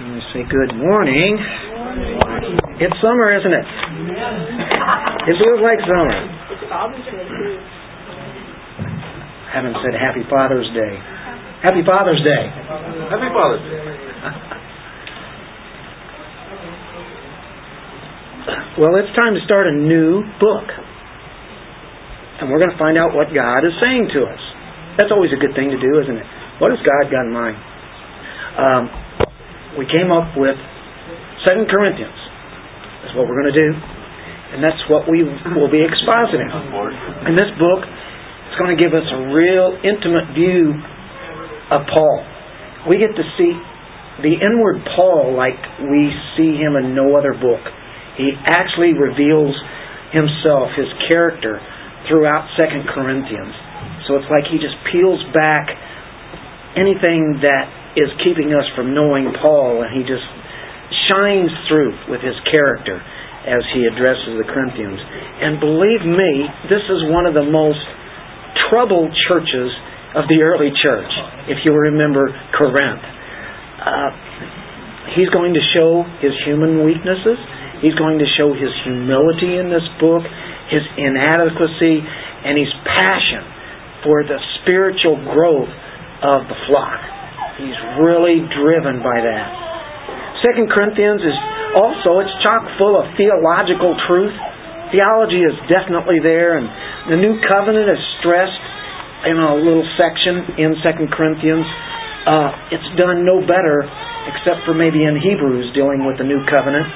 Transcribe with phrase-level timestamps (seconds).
[0.00, 1.36] We say good morning.
[2.80, 3.66] It's summer, isn't it?
[5.28, 6.16] It feels like summer.
[9.52, 10.96] Haven't said Happy Father's Day.
[11.60, 12.48] Happy Father's Day.
[13.12, 13.84] Happy Father's Day.
[18.80, 20.64] Well, it's time to start a new book.
[22.40, 24.40] And we're going to find out what God is saying to us.
[24.96, 26.26] That's always a good thing to do, isn't it?
[26.56, 27.60] What has God got in mind?
[28.56, 29.09] Um,
[29.78, 30.56] we came up with
[31.46, 32.16] Second Corinthians.
[33.04, 33.70] That's what we're going to do.
[34.50, 36.50] And that's what we will be expositing.
[37.30, 40.74] In this book, it's going to give us a real intimate view
[41.70, 42.26] of Paul.
[42.90, 43.54] We get to see
[44.26, 45.56] the inward Paul like
[45.86, 47.62] we see him in no other book.
[48.18, 49.54] He actually reveals
[50.12, 51.62] himself, his character,
[52.10, 53.54] throughout Second Corinthians.
[54.10, 55.70] So it's like he just peels back
[56.74, 60.26] anything that is keeping us from knowing Paul, and he just
[61.10, 62.98] shines through with his character
[63.46, 65.00] as he addresses the Corinthians.
[65.42, 66.32] And believe me,
[66.68, 67.82] this is one of the most
[68.68, 69.70] troubled churches
[70.14, 71.12] of the early church,
[71.48, 73.04] if you remember Corinth.
[73.80, 74.10] Uh,
[75.16, 77.38] he's going to show his human weaknesses.
[77.80, 80.22] He's going to show his humility in this book
[80.70, 81.98] his inadequacy,
[82.46, 83.42] and his passion
[84.06, 85.68] for the spiritual growth
[86.22, 87.19] of the flock.
[87.60, 89.46] He's really driven by that.
[90.40, 91.36] Second Corinthians is
[91.76, 94.32] also it's chock full of theological truth.
[94.88, 96.66] Theology is definitely there, and
[97.12, 98.64] the new covenant is stressed
[99.28, 101.68] in a little section in Second Corinthians.
[102.24, 103.84] Uh, it's done no better,
[104.32, 106.88] except for maybe in Hebrews dealing with the new covenant.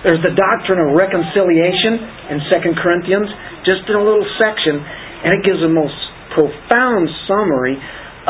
[0.00, 3.28] There's the doctrine of reconciliation in Second Corinthians,
[3.68, 5.96] just in a little section, and it gives a most
[6.32, 7.76] profound summary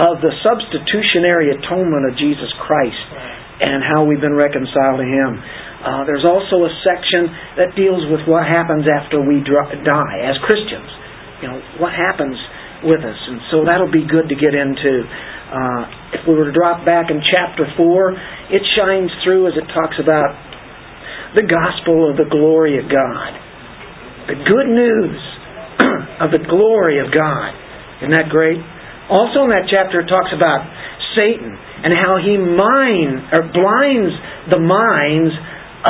[0.00, 3.04] of the substitutionary atonement of Jesus Christ
[3.60, 5.30] and how we've been reconciled to Him.
[5.80, 7.28] Uh, there's also a section
[7.60, 10.88] that deals with what happens after we die as Christians.
[11.44, 12.36] You know, what happens
[12.84, 13.16] with us.
[13.16, 15.04] And so that'll be good to get into.
[15.50, 15.82] Uh,
[16.16, 19.96] if we were to drop back in chapter 4, it shines through as it talks
[20.00, 20.32] about
[21.36, 23.30] the gospel of the glory of God.
[24.28, 25.20] The good news
[26.24, 27.50] of the glory of God.
[28.00, 28.60] Isn't that great?
[29.10, 30.64] Also in that chapter it talks about
[31.18, 34.14] Satan and how he mind or blinds
[34.48, 35.34] the minds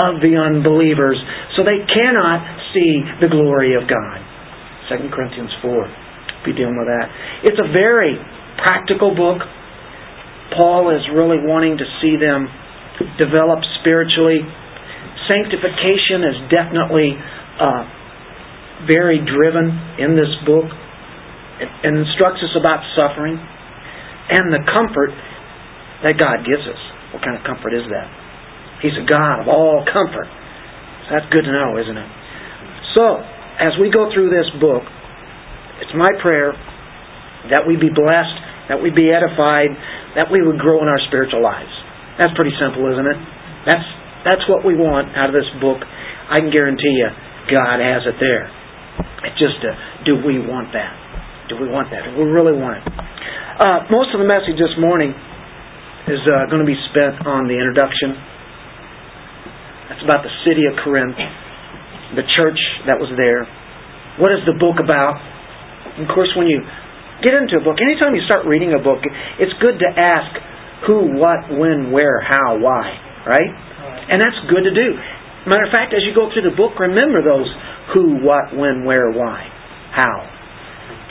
[0.01, 1.19] of the unbelievers
[1.55, 2.41] so they cannot
[2.73, 4.19] see the glory of God.
[4.89, 6.49] 2 Corinthians 4.
[6.49, 7.07] Be dealing with that.
[7.45, 8.17] It's a very
[8.65, 9.45] practical book.
[10.57, 12.49] Paul is really wanting to see them
[13.19, 14.43] develop spiritually
[15.31, 17.83] sanctification is definitely uh,
[18.91, 19.71] very driven
[20.03, 20.67] in this book.
[21.61, 25.13] It instructs us about suffering and the comfort
[26.03, 26.81] that God gives us.
[27.13, 28.09] What kind of comfort is that?
[28.81, 30.29] He's a God of all comfort.
[31.05, 32.11] So that's good to know, isn't it?
[32.97, 33.21] So,
[33.61, 34.83] as we go through this book,
[35.85, 36.57] it's my prayer
[37.53, 38.37] that we be blessed,
[38.73, 39.73] that we be edified,
[40.17, 41.73] that we would grow in our spiritual lives.
[42.17, 43.21] That's pretty simple, isn't it?
[43.69, 43.89] That's
[44.25, 45.81] that's what we want out of this book.
[45.81, 47.09] I can guarantee you,
[47.49, 48.49] God has it there.
[49.25, 49.61] It's just
[50.05, 51.00] do we want that?
[51.51, 52.07] Do we want that?
[52.07, 52.87] Do we really want it?
[52.87, 55.11] Uh, most of the message this morning
[56.07, 58.15] is uh, going to be spent on the introduction.
[59.91, 61.19] That's about the city of Corinth,
[62.15, 62.57] the church
[62.87, 63.51] that was there.
[64.23, 65.19] What is the book about?
[65.99, 66.63] And of course, when you
[67.27, 69.03] get into a book, anytime you start reading a book,
[69.43, 70.31] it's good to ask
[70.87, 72.95] who, what, when, where, how, why,
[73.27, 73.51] right?
[74.07, 74.89] And that's good to do.
[75.51, 77.51] Matter of fact, as you go through the book, remember those
[77.91, 79.43] who, what, when, where, why,
[79.91, 80.40] how.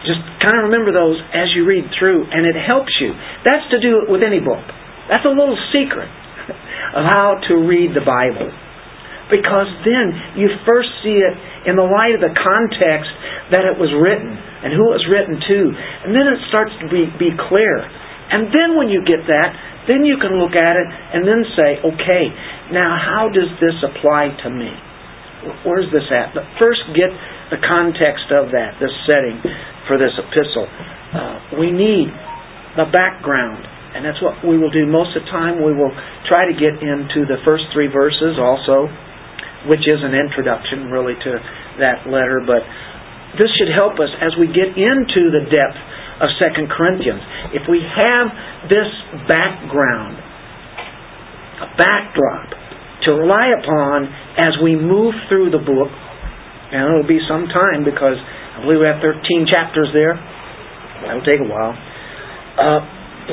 [0.07, 3.11] Just kind of remember those as you read through, and it helps you.
[3.43, 4.63] That's to do it with any book.
[5.11, 6.07] That's a little secret
[6.97, 8.47] of how to read the Bible.
[9.27, 11.35] Because then you first see it
[11.69, 13.11] in the light of the context
[13.53, 15.59] that it was written and who it was written to.
[16.05, 17.85] And then it starts to be, be clear.
[18.29, 19.53] And then when you get that,
[19.89, 22.23] then you can look at it and then say, okay,
[22.73, 24.69] now how does this apply to me?
[25.65, 26.33] Where's this at?
[26.33, 27.09] But first get
[27.49, 29.41] the context of that, this setting
[29.89, 30.69] for this epistle.
[30.69, 32.13] Uh, we need
[32.77, 33.65] the background,
[33.97, 35.61] and that's what we will do most of the time.
[35.65, 35.93] We will
[36.29, 38.85] try to get into the first three verses also,
[39.65, 41.31] which is an introduction really to
[41.81, 42.61] that letter, but
[43.37, 45.79] this should help us as we get into the depth
[46.21, 47.21] of Second Corinthians.
[47.53, 48.27] If we have
[48.69, 48.89] this
[49.25, 50.17] background,
[51.65, 52.49] a backdrop
[53.05, 54.07] to rely upon
[54.37, 55.89] as we move through the book,
[56.69, 60.13] and it'll be some time because I believe we have 13 chapters there.
[61.01, 61.73] That'll take a while.
[61.73, 62.79] Uh,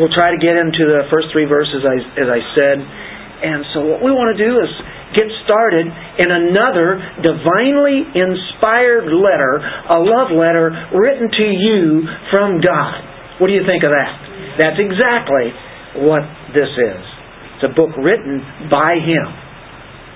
[0.00, 4.00] we'll try to get into the first three verses, as I said, And so what
[4.00, 4.70] we want to do is
[5.12, 13.40] get started in another divinely inspired letter, a love letter written to you from God.
[13.42, 14.12] What do you think of that?
[14.56, 15.52] That's exactly
[16.06, 16.24] what
[16.56, 17.02] this is.
[17.56, 18.40] It's a book written
[18.70, 19.28] by Him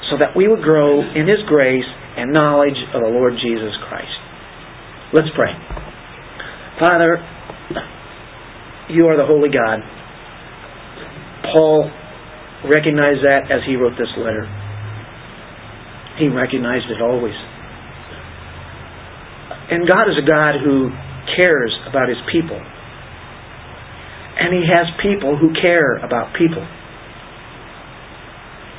[0.09, 4.17] so that we would grow in His grace and knowledge of the Lord Jesus Christ.
[5.13, 5.53] Let's pray.
[6.79, 7.19] Father,
[8.91, 9.79] you are the Holy God.
[11.53, 11.91] Paul
[12.69, 14.47] recognized that as he wrote this letter.
[16.19, 17.35] He recognized it always.
[19.71, 20.91] And God is a God who
[21.39, 22.59] cares about his people.
[24.41, 26.65] And he has people who care about people.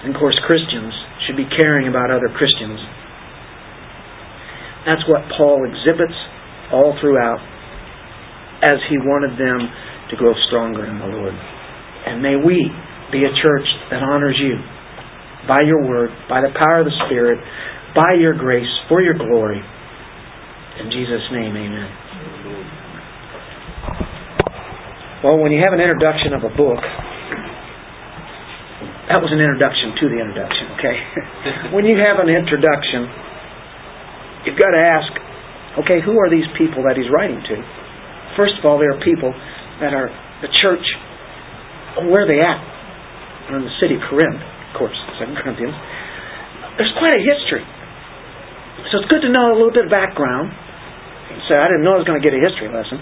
[0.04, 0.94] And of course, Christians
[1.26, 2.80] should be caring about other Christians.
[4.86, 6.16] That's what Paul exhibits
[6.74, 7.42] all throughout
[8.62, 9.60] as he wanted them
[10.10, 11.34] to grow stronger in the Lord.
[11.34, 12.70] And may we
[13.12, 14.58] be a church that honors you
[15.48, 17.38] by your word, by the power of the Spirit,
[17.94, 19.60] by your grace, for your glory.
[20.80, 21.90] In Jesus' name, amen.
[25.24, 26.82] Well, when you have an introduction of a book,
[29.10, 30.98] that was an introduction to the introduction, okay?
[31.76, 33.06] when you have an introduction,
[34.46, 35.12] you've got to ask,
[35.86, 37.56] okay, who are these people that he's writing to?
[38.36, 39.32] First of all, there are people
[39.84, 40.10] that are
[40.42, 40.84] the church.
[42.08, 42.72] Where are they at?
[43.50, 45.76] in the city of Corinth, of course, Second Corinthians.
[46.80, 47.66] There's quite a history.
[48.92, 50.56] So it's good to know a little bit of background.
[51.50, 53.00] So I didn't know I was going to get a history lesson.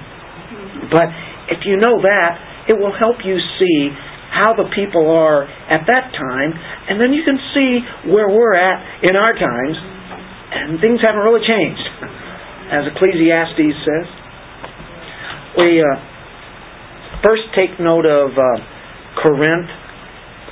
[0.89, 1.09] But
[1.53, 2.31] if you know that,
[2.69, 3.93] it will help you see
[4.29, 7.81] how the people are at that time, and then you can see
[8.13, 9.75] where we're at in our times,
[10.51, 11.85] and things haven't really changed,
[12.73, 14.07] as Ecclesiastes says.
[15.57, 15.85] We uh,
[17.23, 18.45] first take note of uh,
[19.21, 19.69] Corinth,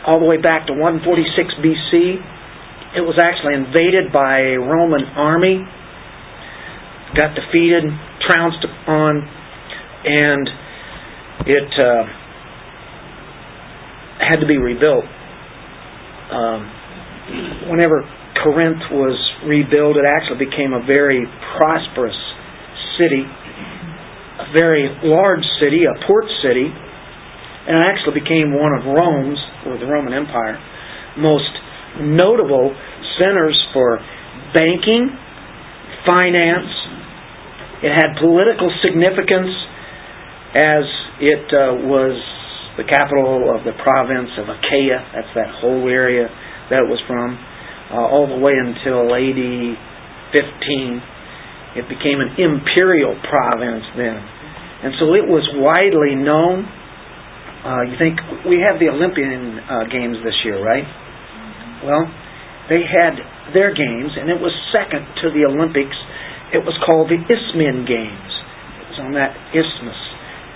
[0.05, 2.17] all the way back to 146 BC.
[2.97, 5.65] It was actually invaded by a Roman army,
[7.15, 7.83] got defeated,
[8.29, 9.21] trounced upon,
[10.05, 10.50] and
[11.45, 12.03] it uh,
[14.19, 15.05] had to be rebuilt.
[16.31, 18.03] Um, whenever
[18.44, 21.25] Corinth was rebuilt, it actually became a very
[21.57, 22.18] prosperous
[22.98, 23.25] city
[24.38, 29.78] a very large city, a port city, and it actually became one of Rome's, or
[29.81, 30.62] the Roman Empire,
[31.18, 31.50] most
[32.00, 32.69] notable
[33.18, 33.98] centers for
[34.54, 35.10] banking,
[36.06, 36.69] finance.
[37.81, 39.51] It had political significance
[40.54, 40.86] as
[41.19, 42.16] it uh, was
[42.78, 45.01] the capital of the province of Achaia.
[45.18, 46.30] That's that whole area
[46.69, 47.34] that it was from,
[47.92, 49.42] uh, all the way until AD
[50.34, 51.18] 15
[51.78, 54.18] it became an imperial province then.
[54.18, 56.66] And so it was widely known.
[57.62, 58.18] Uh, you think
[58.50, 60.86] we have the Olympian uh, Games this year, right?
[61.86, 62.10] Well,
[62.74, 63.13] they had
[63.54, 65.94] their games, and it was second to the Olympics.
[66.50, 68.31] It was called the Isthmian Games.
[68.81, 70.01] It was on that isthmus,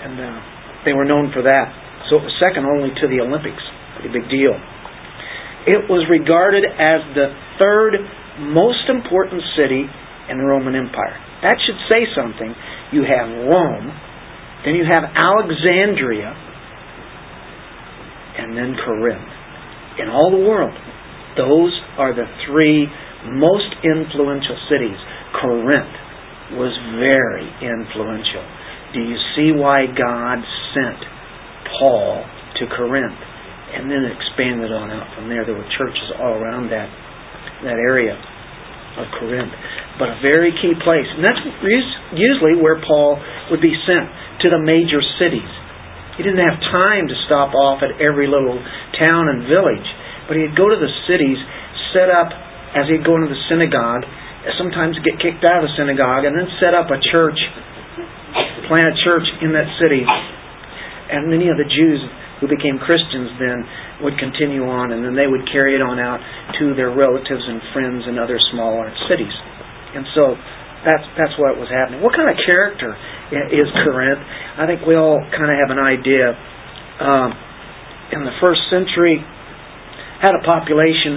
[0.02, 0.38] and uh,
[0.82, 1.70] they were known for that.
[2.10, 3.62] So it was second only to the Olympics.
[3.94, 4.58] Pretty big deal.
[5.66, 7.94] It was regarded as the third
[8.50, 9.86] most important city
[10.30, 11.14] in the Roman Empire.
[11.42, 12.50] That should say something.
[12.90, 13.86] You have Rome,
[14.64, 16.34] then you have Alexandria,
[18.38, 19.30] and then Corinth.
[20.02, 20.74] In all the world,
[21.36, 22.88] those are the three
[23.30, 24.98] most influential cities.
[25.38, 25.94] Corinth
[26.58, 28.44] was very influential.
[28.94, 30.42] Do you see why God
[30.74, 31.00] sent
[31.78, 32.24] Paul
[32.60, 33.31] to Corinth
[33.76, 35.44] and then expanded on out from there?
[35.44, 36.88] There were churches all around that
[37.62, 38.18] that area
[38.98, 39.54] of Corinth
[39.98, 41.06] but a very key place.
[41.06, 41.42] And that's
[42.16, 43.20] usually where Paul
[43.52, 44.08] would be sent
[44.44, 45.48] to the major cities.
[46.16, 48.58] He didn't have time to stop off at every little
[49.00, 49.88] town and village,
[50.28, 51.38] but he'd go to the cities,
[51.96, 52.28] set up
[52.76, 54.04] as he'd go into the synagogue,
[54.56, 57.38] sometimes get kicked out of the synagogue, and then set up a church,
[58.68, 60.02] plant a church in that city.
[60.02, 62.00] And many of the Jews
[62.42, 63.62] who became Christians then
[64.02, 66.18] would continue on, and then they would carry it on out
[66.58, 69.32] to their relatives and friends in other smaller cities.
[69.94, 70.34] And so
[70.82, 72.02] that's that's what was happening.
[72.02, 72.98] What kind of character
[73.54, 74.18] is Corinth?
[74.58, 76.34] I think we all kind of have an idea.
[76.98, 77.30] Um,
[78.12, 79.16] in the first century,
[80.20, 81.16] had a population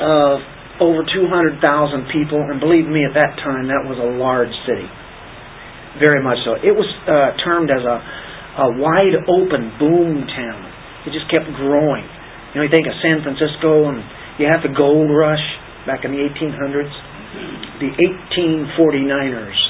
[0.00, 0.40] of
[0.80, 1.62] over 200,000
[2.10, 4.88] people, and believe me, at that time, that was a large city.
[6.02, 6.58] Very much so.
[6.58, 7.96] It was uh, termed as a,
[8.58, 10.60] a wide open boom town.
[11.06, 12.06] It just kept growing.
[12.52, 13.98] You know, you think of San Francisco, and
[14.38, 15.42] you have the gold rush
[15.86, 17.14] back in the 1800s
[17.80, 19.60] the 1849ers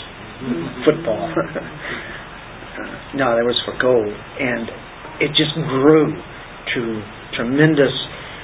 [0.84, 1.32] football.
[3.16, 4.12] no, that was for gold.
[4.12, 4.68] And
[5.24, 6.80] it just grew to
[7.36, 7.94] tremendous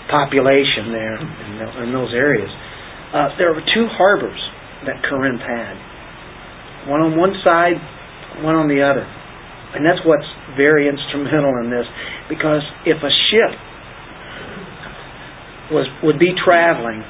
[0.09, 2.51] population there in, the, in those areas.
[3.13, 4.41] Uh, there were two harbors
[4.87, 5.77] that Corinth had.
[6.89, 7.77] One on one side,
[8.41, 9.05] one on the other.
[9.75, 11.87] And that's what's very instrumental in this.
[12.29, 13.53] Because if a ship
[15.71, 17.07] was would be traveling,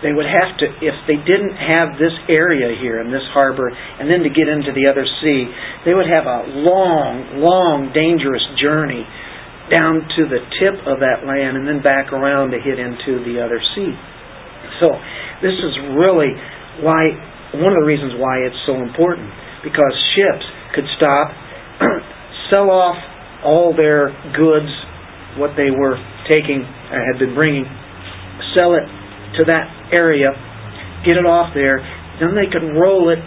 [0.00, 4.08] they would have to if they didn't have this area here in this harbor and
[4.08, 5.44] then to get into the other sea,
[5.84, 9.04] they would have a long, long, dangerous journey
[9.68, 13.38] down to the tip of that land and then back around to hit into the
[13.38, 13.92] other sea.
[14.80, 14.88] So
[15.44, 16.32] this is really
[16.80, 17.12] why
[17.54, 19.28] one of the reasons why it's so important
[19.62, 21.28] because ships could stop,
[22.50, 22.98] sell off
[23.44, 24.70] all their goods,
[25.38, 25.96] what they were
[26.28, 27.64] taking had been bringing,
[28.54, 28.84] sell it
[29.38, 30.34] to that area,
[31.06, 31.78] get it off there,
[32.20, 33.18] then they could roll it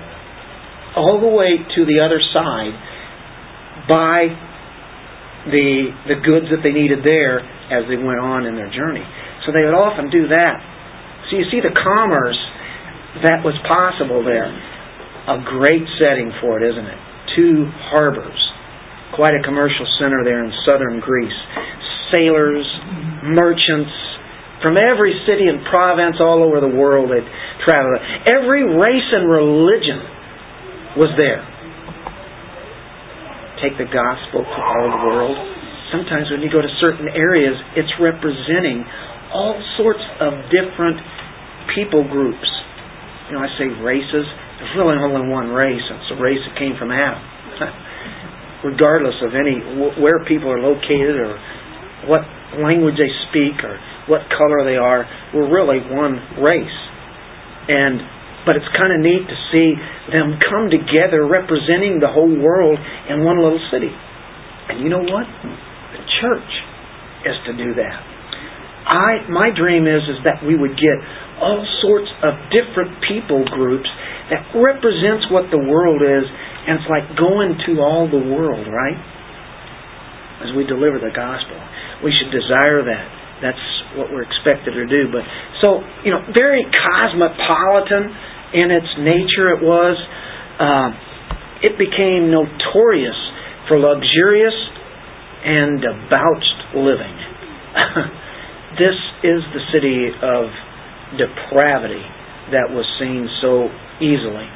[0.95, 2.75] all the way to the other side,
[3.89, 4.29] buy
[5.49, 9.03] the the goods that they needed there as they went on in their journey.
[9.43, 10.55] So they would often do that.
[11.27, 12.39] So you see the commerce
[13.23, 14.47] that was possible there.
[15.23, 16.99] A great setting for it, isn't it?
[17.35, 18.42] Two harbors.
[19.15, 21.39] Quite a commercial center there in southern Greece.
[22.11, 22.65] Sailors,
[23.23, 23.93] merchants,
[24.61, 27.25] from every city and province all over the world that
[27.65, 27.99] traveled.
[28.25, 29.99] Every race and religion
[30.97, 31.53] was there
[33.63, 35.39] take the gospel to all the world.
[35.95, 38.83] Sometimes when you go to certain areas, it's representing
[39.31, 40.99] all sorts of different
[41.71, 42.49] people groups.
[43.31, 44.27] You know, I say races.
[44.59, 45.79] There's really only one race.
[45.79, 47.23] It's a race that came from Adam.
[48.63, 49.59] Regardless of any
[49.99, 51.35] where people are located or
[52.07, 52.23] what
[52.63, 53.75] language they speak or
[54.07, 55.03] what color they are,
[55.35, 56.79] we're really one race.
[57.67, 57.99] And
[58.43, 59.75] but it's kind of neat to see
[60.11, 62.75] them come together representing the whole world
[63.07, 63.91] in one little city.
[63.91, 65.23] And you know what?
[65.23, 66.51] The church
[67.23, 67.95] is to do that.
[68.83, 70.97] I my dream is is that we would get
[71.39, 73.87] all sorts of different people groups
[74.27, 76.27] that represents what the world is
[76.67, 78.99] and it's like going to all the world, right?
[80.43, 81.59] As we deliver the gospel.
[82.03, 83.07] We should desire that.
[83.43, 83.65] That's
[83.99, 85.11] what we're expected to do.
[85.11, 85.27] But
[85.59, 88.11] so, you know, very cosmopolitan
[88.55, 89.95] in its nature it was,
[90.59, 90.89] uh,
[91.67, 93.17] it became notorious
[93.67, 94.55] for luxurious
[95.43, 97.15] and debauched living.
[98.79, 100.47] this is the city of
[101.19, 102.03] depravity
[102.51, 103.67] that was seen so
[103.99, 104.47] easily.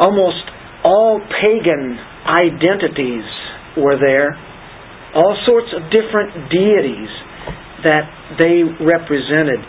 [0.00, 3.26] Almost all pagan identities
[3.76, 4.36] were there,
[5.14, 7.12] all sorts of different deities
[7.84, 8.06] that
[8.38, 9.60] they represented.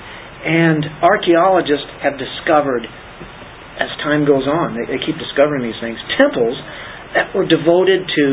[0.42, 2.86] And archaeologists have discovered
[3.82, 5.98] as time goes on, they, they keep discovering these things.
[6.22, 6.54] Temples
[7.18, 8.26] that were devoted to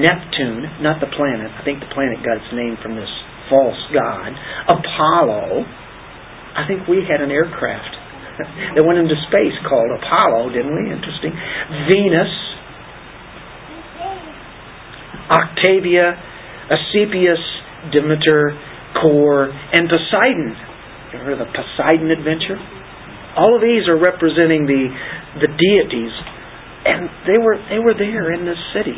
[0.00, 1.52] Neptune, not the planet.
[1.52, 3.10] I think the planet got its name from this
[3.52, 4.32] false god.
[4.64, 5.68] Apollo.
[6.54, 8.03] I think we had an aircraft
[8.38, 10.90] that went into space called Apollo, didn't we?
[10.90, 11.32] Interesting.
[11.90, 12.32] Venus.
[15.30, 16.12] Octavia,
[16.68, 17.40] Asclepius,
[17.92, 18.52] Demeter,
[19.00, 20.52] Kore, and Poseidon.
[21.12, 22.60] You heard of the Poseidon adventure?
[23.36, 24.84] All of these are representing the
[25.42, 26.14] the deities,
[26.86, 28.94] and they were they were there in this city.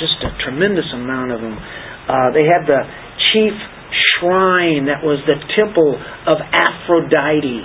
[0.00, 1.56] Just a tremendous amount of them.
[1.56, 2.80] Uh, they had the
[3.32, 3.52] chief
[4.16, 7.64] shrine that was the temple of Aphrodite.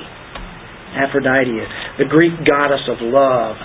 [0.95, 1.55] Aphrodite,
[1.99, 3.55] the Greek goddess of love.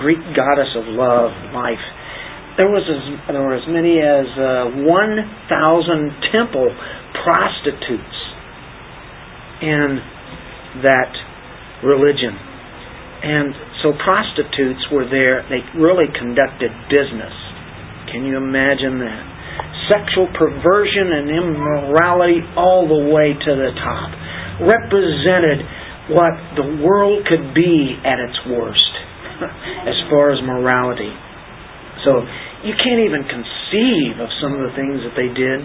[0.00, 1.82] Greek goddess of love, life.
[2.56, 6.68] There was as, there were as many as uh, 1,000 temple
[7.22, 8.18] prostitutes
[9.62, 10.00] in
[10.82, 11.12] that
[11.84, 12.32] religion.
[13.20, 13.52] And
[13.84, 15.44] so prostitutes were there.
[15.52, 17.32] They really conducted business.
[18.08, 19.24] Can you imagine that?
[19.92, 24.08] Sexual perversion and immorality all the way to the top.
[24.64, 25.64] Represented
[26.10, 28.92] what the world could be at its worst
[29.86, 31.10] as far as morality.
[32.04, 32.20] So
[32.64, 35.64] you can't even conceive of some of the things that they did.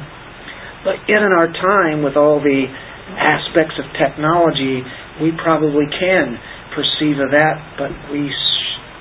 [0.85, 2.69] But yet in our time, with all the
[3.17, 4.85] aspects of technology,
[5.21, 6.37] we probably can
[6.75, 8.29] perceive of that, but we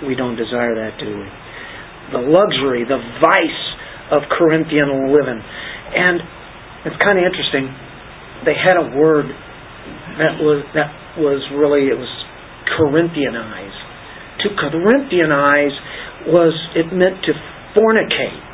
[0.06, 1.26] we don't desire that, do we?
[2.12, 3.64] The luxury, the vice
[4.12, 6.20] of Corinthian living, and
[6.84, 7.68] it's kind of interesting.
[8.44, 9.26] They had a word
[10.20, 12.11] that was that was really it was
[12.78, 13.76] Corinthianize.
[14.42, 15.76] To Corinthianize
[16.28, 17.33] was it meant to
[17.76, 18.44] fornicate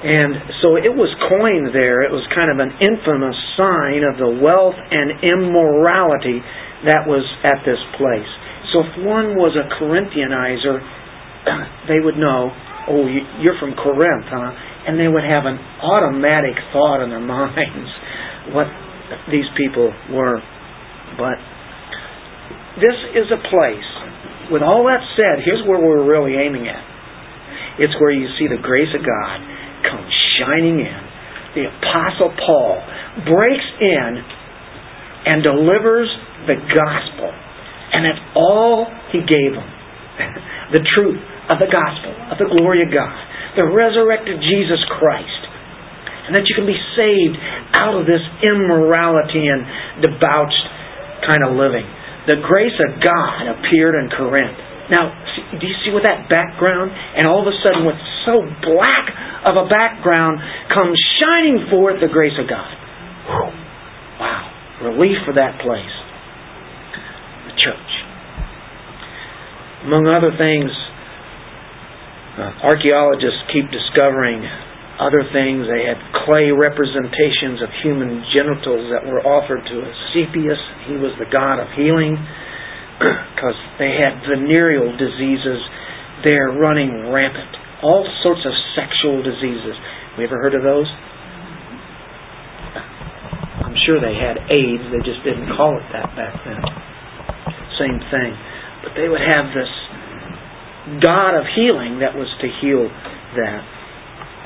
[0.00, 2.00] and so it was coined there.
[2.00, 6.40] It was kind of an infamous sign of the wealth and immorality
[6.88, 8.30] that was at this place.
[8.72, 10.80] So if one was a Corinthianizer,
[11.92, 12.48] they would know,
[12.88, 13.04] oh,
[13.44, 14.88] you're from Corinth, huh?
[14.88, 17.92] and they would have an automatic thought in their minds
[18.56, 18.72] what
[19.28, 20.40] these people were.
[21.20, 21.36] But
[22.78, 23.90] this is a place,
[24.54, 26.84] with all that said, here's where we're really aiming at.
[27.82, 29.36] It's where you see the grace of God
[29.88, 30.04] come
[30.38, 31.00] shining in.
[31.54, 32.78] The Apostle Paul
[33.26, 34.10] breaks in
[35.26, 36.06] and delivers
[36.46, 37.30] the gospel.
[37.90, 39.70] And that's all he gave them.
[40.76, 41.18] the truth
[41.50, 43.16] of the gospel, of the glory of God,
[43.58, 45.42] the resurrected Jesus Christ.
[46.30, 47.34] And that you can be saved
[47.74, 49.66] out of this immorality and
[49.98, 50.64] debauched
[51.26, 51.82] kind of living.
[52.26, 54.58] The grace of God appeared in Corinth.
[54.90, 55.14] Now,
[55.54, 56.90] do you see with that background?
[56.90, 57.96] And all of a sudden, with
[58.26, 59.06] so black
[59.46, 60.42] of a background,
[60.74, 62.70] comes shining forth the grace of God.
[64.18, 64.50] Wow.
[64.82, 65.94] Relief for that place.
[67.46, 67.90] The church.
[69.86, 70.68] Among other things,
[72.36, 74.44] uh, archaeologists keep discovering
[75.00, 75.64] other things.
[75.64, 75.96] They had
[76.28, 80.60] clay representations of human genitals that were offered to Asclepius.
[80.86, 82.14] He was the god of healing
[83.00, 85.60] because they had venereal diseases
[86.22, 87.56] there running rampant.
[87.80, 89.72] All sorts of sexual diseases.
[90.20, 90.86] We ever heard of those?
[93.64, 96.60] I'm sure they had AIDS, they just didn't call it that back then.
[97.80, 98.32] Same thing.
[98.84, 99.70] But they would have this
[101.00, 102.84] God of healing that was to heal
[103.40, 103.79] that.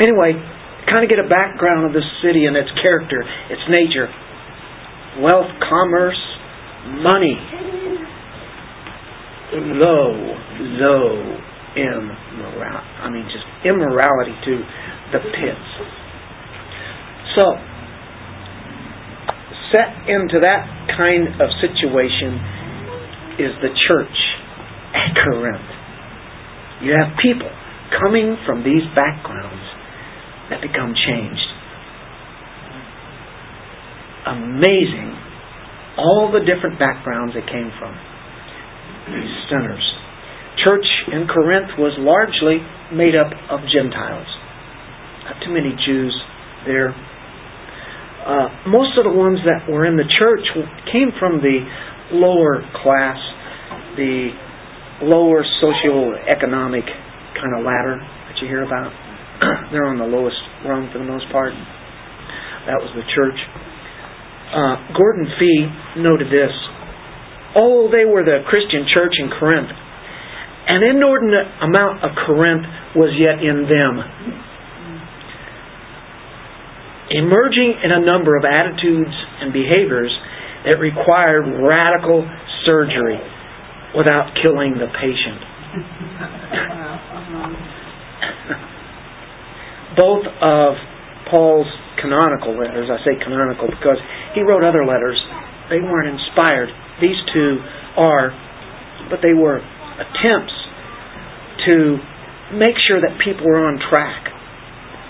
[0.00, 0.34] Anyway,
[0.90, 4.08] kind of get a background of this city and its character, its nature.
[5.22, 6.18] Wealth, commerce,
[7.02, 7.38] money.
[9.54, 10.10] Low,
[10.58, 11.38] low
[11.76, 12.90] immorality.
[13.02, 14.52] I mean, just immorality to
[15.14, 15.70] the pits.
[17.38, 17.54] So,
[19.70, 22.38] set into that kind of situation
[23.42, 24.18] is the church
[24.94, 25.70] at Corinth.
[26.82, 27.50] You have people
[28.02, 29.73] coming from these backgrounds
[30.50, 31.48] that become changed.
[34.26, 35.12] Amazing.
[35.96, 37.92] All the different backgrounds they came from.
[39.12, 39.84] These sinners.
[40.64, 42.62] Church in Corinth was largely
[42.96, 44.26] made up of Gentiles.
[45.28, 46.14] Not too many Jews
[46.64, 46.94] there.
[48.24, 50.44] Uh, most of the ones that were in the church
[50.88, 51.60] came from the
[52.16, 53.20] lower class,
[53.96, 54.32] the
[55.04, 56.88] lower socioeconomic
[57.36, 59.03] kind of ladder that you hear about.
[59.72, 61.52] They're on the lowest rung for the most part.
[62.66, 63.38] That was the church.
[64.54, 65.66] Uh, Gordon Fee
[66.00, 66.52] noted this.
[67.56, 69.70] Oh, they were the Christian church in Corinth.
[70.66, 72.64] An inordinate amount of Corinth
[72.96, 73.94] was yet in them.
[77.10, 80.10] Emerging in a number of attitudes and behaviors
[80.64, 82.24] that required radical
[82.64, 83.20] surgery
[83.92, 86.63] without killing the patient.
[89.96, 90.70] Both of
[91.30, 93.98] Paul's canonical letters, I say canonical because
[94.34, 95.16] he wrote other letters,
[95.70, 96.68] they weren't inspired.
[97.00, 97.58] These two
[97.96, 98.30] are,
[99.10, 100.56] but they were attempts
[101.66, 101.98] to
[102.58, 104.28] make sure that people were on track.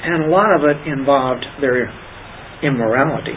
[0.04, 1.88] And a lot of it involved their
[2.62, 3.36] immorality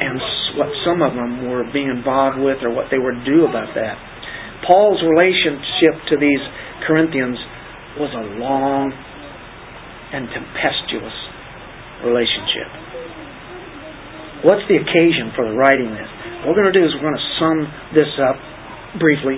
[0.00, 0.16] and
[0.56, 3.76] what some of them were being involved with or what they were to do about
[3.76, 3.94] that.
[4.66, 6.42] Paul's relationship to these
[6.88, 7.36] Corinthians
[8.00, 8.92] was a long
[10.12, 11.16] and tempestuous
[12.04, 12.68] relationship.
[14.42, 16.08] What's the occasion for writing this?
[16.42, 17.56] What we're going to do is we're going to sum
[17.92, 18.38] this up
[18.96, 19.36] briefly.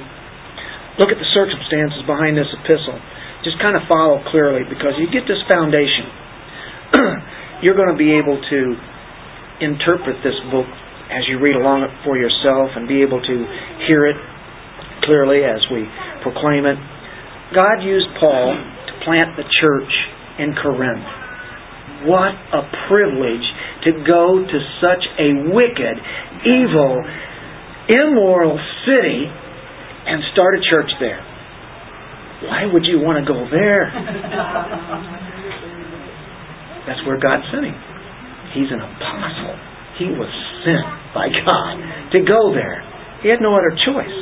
[1.01, 3.01] Look at the circumstances behind this epistle.
[3.43, 6.07] Just kind of follow clearly because you get this foundation.
[7.67, 8.61] you're going to be able to
[9.59, 10.71] interpret this book
[11.11, 13.37] as you read along it for yourself and be able to
[13.91, 14.17] hear it
[15.03, 15.83] clearly as we
[16.23, 16.79] proclaim it.
[17.51, 19.93] God used Paul to plant the church
[20.39, 21.05] in Corinth.
[22.09, 23.47] What a privilege
[23.85, 25.97] to go to such a wicked,
[26.47, 27.03] evil,
[27.89, 29.27] immoral city
[30.07, 31.21] and start a church there.
[32.43, 33.87] Why would you want to go there?
[36.87, 37.79] That's where God sent him.
[38.55, 39.55] He's an apostle.
[39.99, 40.31] He was
[40.67, 40.83] sent
[41.15, 41.75] by God
[42.13, 42.83] to go there.
[43.23, 44.17] He had no other choice.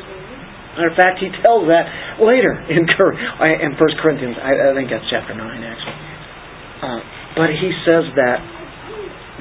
[0.76, 1.87] Matter of fact, he tells that
[2.22, 4.38] later in in First Corinthians.
[4.38, 5.98] I, I think that's chapter nine, actually.
[6.80, 7.00] Uh,
[7.35, 8.38] but he says that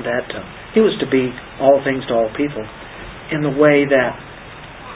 [0.09, 2.63] that uh, he was to be all things to all people
[3.29, 4.11] in the way that,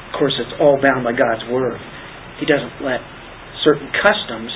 [0.10, 1.78] of course, it's all bound by God's word.
[2.42, 3.04] He doesn't let
[3.62, 4.50] certain customs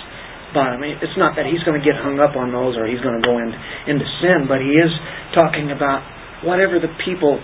[0.53, 2.87] but I mean, it's not that he's going to get hung up on those or
[2.87, 3.51] he's going to go in,
[3.91, 4.91] into sin, but he is
[5.35, 6.01] talking about
[6.47, 7.35] whatever the people,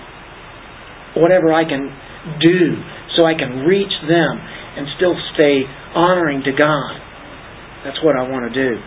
[1.20, 1.92] whatever I can
[2.40, 2.80] do
[3.16, 4.34] so I can reach them
[4.78, 5.64] and still stay
[5.96, 6.94] honoring to God.
[7.86, 8.80] That's what I want to do.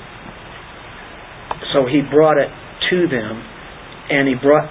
[1.72, 2.48] So he brought it
[2.90, 3.34] to them,
[4.10, 4.68] and he brought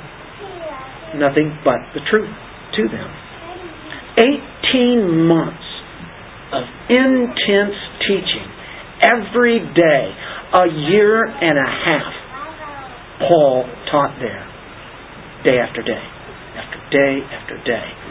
[1.15, 2.29] nothing but the truth
[2.75, 3.09] to them.
[4.17, 5.67] 18 months
[6.51, 8.47] of intense teaching
[9.03, 10.05] every day,
[10.53, 12.13] a year and a half,
[13.27, 14.45] Paul taught there,
[15.43, 16.05] day after day,
[16.55, 18.04] after day after day.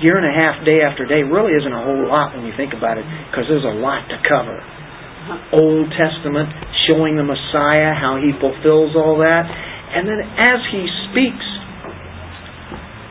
[0.00, 2.72] Year and a half, day after day, really isn't a whole lot when you think
[2.72, 4.56] about it, because there's a lot to cover.
[4.56, 5.60] Uh-huh.
[5.60, 6.48] Old Testament,
[6.88, 9.44] showing the Messiah, how he fulfills all that.
[9.44, 11.46] And then as he speaks,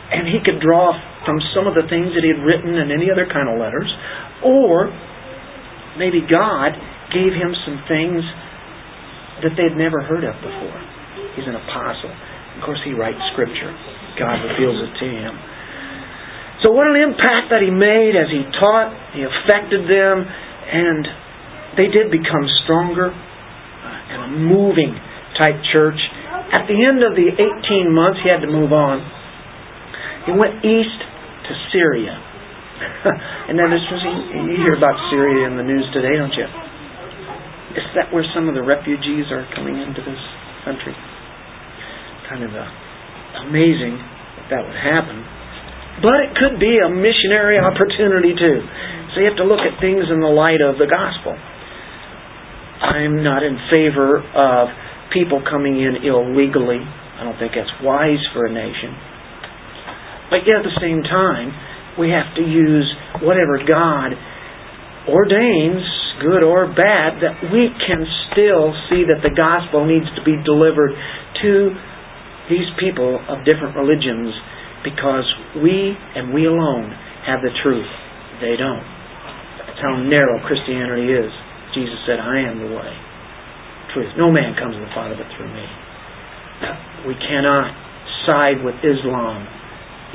[0.10, 3.14] and he could draw from some of the things that he had written in any
[3.14, 3.86] other kind of letters,
[4.42, 4.90] or
[6.02, 6.74] maybe God
[7.14, 8.26] gave him some things
[9.46, 10.80] that they'd never heard of before.
[11.38, 12.10] He's an apostle.
[12.58, 13.72] Of course, he writes scripture.
[14.18, 15.34] God reveals it to him.
[16.62, 21.08] So, what an impact that he made as he taught, he affected them, and
[21.80, 24.92] they did become stronger uh, and a moving
[25.40, 26.00] type church.
[26.52, 29.00] At the end of the 18 months, he had to move on.
[30.28, 31.00] He went east
[31.48, 32.12] to Syria.
[33.48, 36.48] and then this was, you hear about Syria in the news today, don't you?
[37.80, 40.22] Is that where some of the refugees are coming into this
[40.66, 40.92] country?
[42.28, 45.39] Kind of uh, amazing that that would happen.
[46.00, 48.60] But it could be a missionary opportunity too.
[49.12, 51.36] So you have to look at things in the light of the gospel.
[52.80, 54.72] I'm not in favor of
[55.12, 56.80] people coming in illegally.
[56.80, 58.96] I don't think that's wise for a nation.
[60.32, 61.52] But yet at the same time,
[62.00, 62.88] we have to use
[63.20, 64.16] whatever God
[65.10, 65.84] ordains,
[66.22, 70.96] good or bad, that we can still see that the gospel needs to be delivered
[71.44, 71.52] to
[72.48, 74.32] these people of different religions
[74.84, 75.28] because
[75.62, 76.92] we and we alone
[77.28, 77.90] have the truth.
[78.40, 78.86] They don't.
[79.68, 81.32] That's how narrow Christianity is.
[81.76, 82.92] Jesus said, I am the way.
[83.94, 84.16] Truth.
[84.18, 85.66] No man comes to the Father but through me.
[87.08, 87.72] We cannot
[88.26, 89.48] side with Islam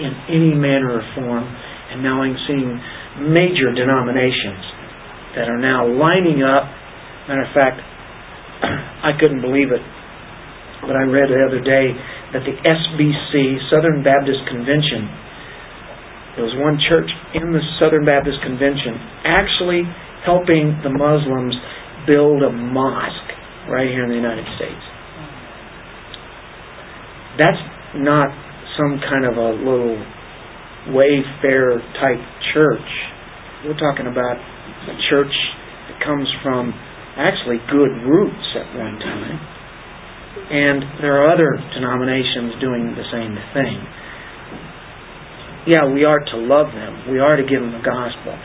[0.01, 1.45] in any manner or form.
[1.45, 2.71] And now I'm seeing
[3.31, 4.65] major denominations
[5.37, 6.67] that are now lining up.
[7.29, 7.79] Matter of fact,
[9.09, 9.83] I couldn't believe it,
[10.83, 11.95] but I read the other day
[12.35, 15.07] that the SBC, Southern Baptist Convention,
[16.35, 17.07] there was one church
[17.39, 19.87] in the Southern Baptist Convention actually
[20.27, 21.55] helping the Muslims
[22.11, 23.31] build a mosque
[23.71, 24.85] right here in the United States.
[27.39, 27.63] That's
[28.03, 28.27] not
[28.75, 29.95] some kind of a little
[30.91, 32.91] wayfair type church.
[33.63, 35.33] We're talking about a church
[35.89, 36.75] that comes from
[37.17, 39.54] actually good roots at one time.
[40.35, 43.77] And there are other denominations doing the same thing.
[45.67, 47.11] Yeah, we are to love them.
[47.11, 48.37] We are to give them the gospel.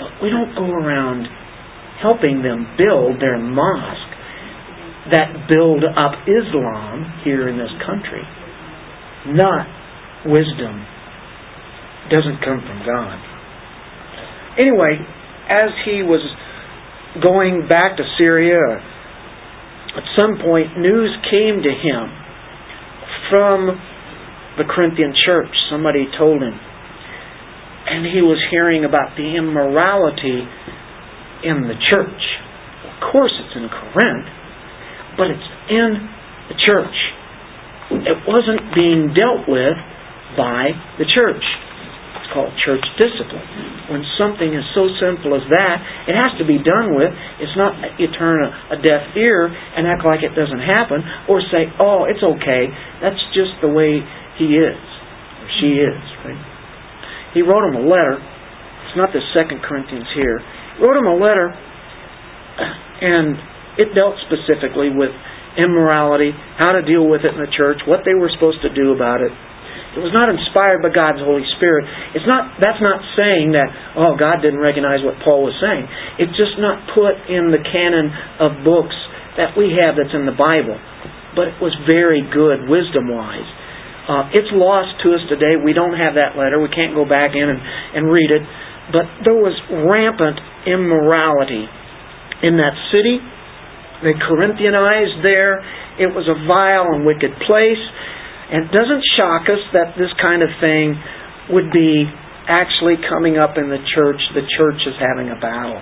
[0.00, 1.28] But we don't go around
[2.02, 4.12] helping them build their mosque
[5.14, 8.24] that build up Islam here in this country.
[9.28, 9.66] Not
[10.26, 10.82] wisdom.
[12.10, 13.16] Doesn't come from God.
[14.58, 14.98] Anyway,
[15.48, 16.24] as he was
[17.22, 18.80] going back to Syria,
[19.96, 22.02] at some point news came to him
[23.30, 23.78] from
[24.58, 25.50] the Corinthian church.
[25.70, 26.54] Somebody told him.
[26.54, 30.40] And he was hearing about the immorality
[31.44, 32.22] in the church.
[32.88, 34.28] Of course, it's in Corinth,
[35.18, 35.90] but it's in
[36.48, 36.96] the church.
[38.08, 39.76] It wasn't being dealt with
[40.36, 41.44] by the church.
[42.34, 43.46] Called church discipline.
[43.94, 45.76] When something is so simple as that,
[46.10, 47.14] it has to be done with.
[47.38, 50.98] It's not you turn a, a deaf ear and act like it doesn't happen,
[51.30, 52.66] or say, "Oh, it's okay.
[52.98, 54.02] That's just the way
[54.34, 56.54] he is or she is." Right?
[57.34, 58.16] he wrote him a letter.
[58.16, 60.38] It's not the Second Corinthians here.
[60.38, 61.50] He wrote him a letter,
[63.02, 63.34] and
[63.76, 65.10] it dealt specifically with
[65.58, 68.94] immorality, how to deal with it in the church, what they were supposed to do
[68.94, 69.30] about it.
[69.94, 71.86] It was not inspired by God's Holy Spirit.
[72.18, 75.86] It's not that's not saying that oh God didn't recognize what Paul was saying.
[76.18, 78.10] It's just not put in the canon
[78.42, 78.94] of books
[79.38, 80.78] that we have that's in the Bible.
[81.34, 83.46] But it was very good wisdom wise.
[84.04, 85.56] Uh, it's lost to us today.
[85.56, 86.60] We don't have that letter.
[86.60, 88.44] We can't go back in and, and read it.
[88.92, 90.36] But there was rampant
[90.68, 91.64] immorality
[92.44, 93.16] in that city.
[94.04, 95.64] They Corinthianized there.
[95.96, 97.80] It was a vile and wicked place.
[98.50, 100.98] And it doesn't shock us that this kind of thing
[101.54, 102.04] would be
[102.48, 104.20] actually coming up in the church.
[104.36, 105.80] The church is having a battle.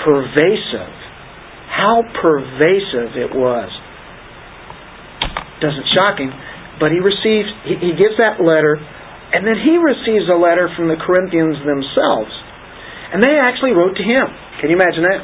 [0.00, 0.94] Pervasive.
[1.68, 3.68] How pervasive it was.
[5.60, 6.32] Doesn't shock him
[6.78, 10.88] but he receives, he, he gives that letter, and then he receives a letter from
[10.88, 12.32] the Corinthians themselves.
[13.12, 14.26] And they actually wrote to him.
[14.60, 15.20] Can you imagine that?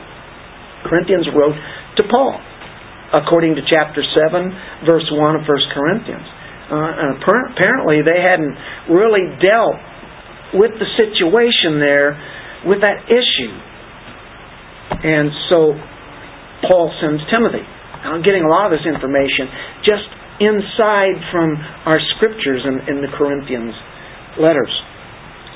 [0.89, 1.57] Corinthians wrote
[2.01, 2.41] to Paul.
[3.13, 6.27] According to chapter 7, verse 1 of 1 Corinthians.
[6.73, 8.57] Uh, apparently, they hadn't
[8.89, 9.77] really dealt
[10.57, 12.17] with the situation there
[12.65, 13.55] with that issue.
[15.05, 15.77] And so
[16.69, 17.65] Paul sends Timothy.
[18.03, 19.49] I'm getting a lot of this information
[19.85, 20.07] just
[20.41, 21.55] inside from
[21.87, 23.75] our scriptures in, in the Corinthians
[24.41, 24.73] letters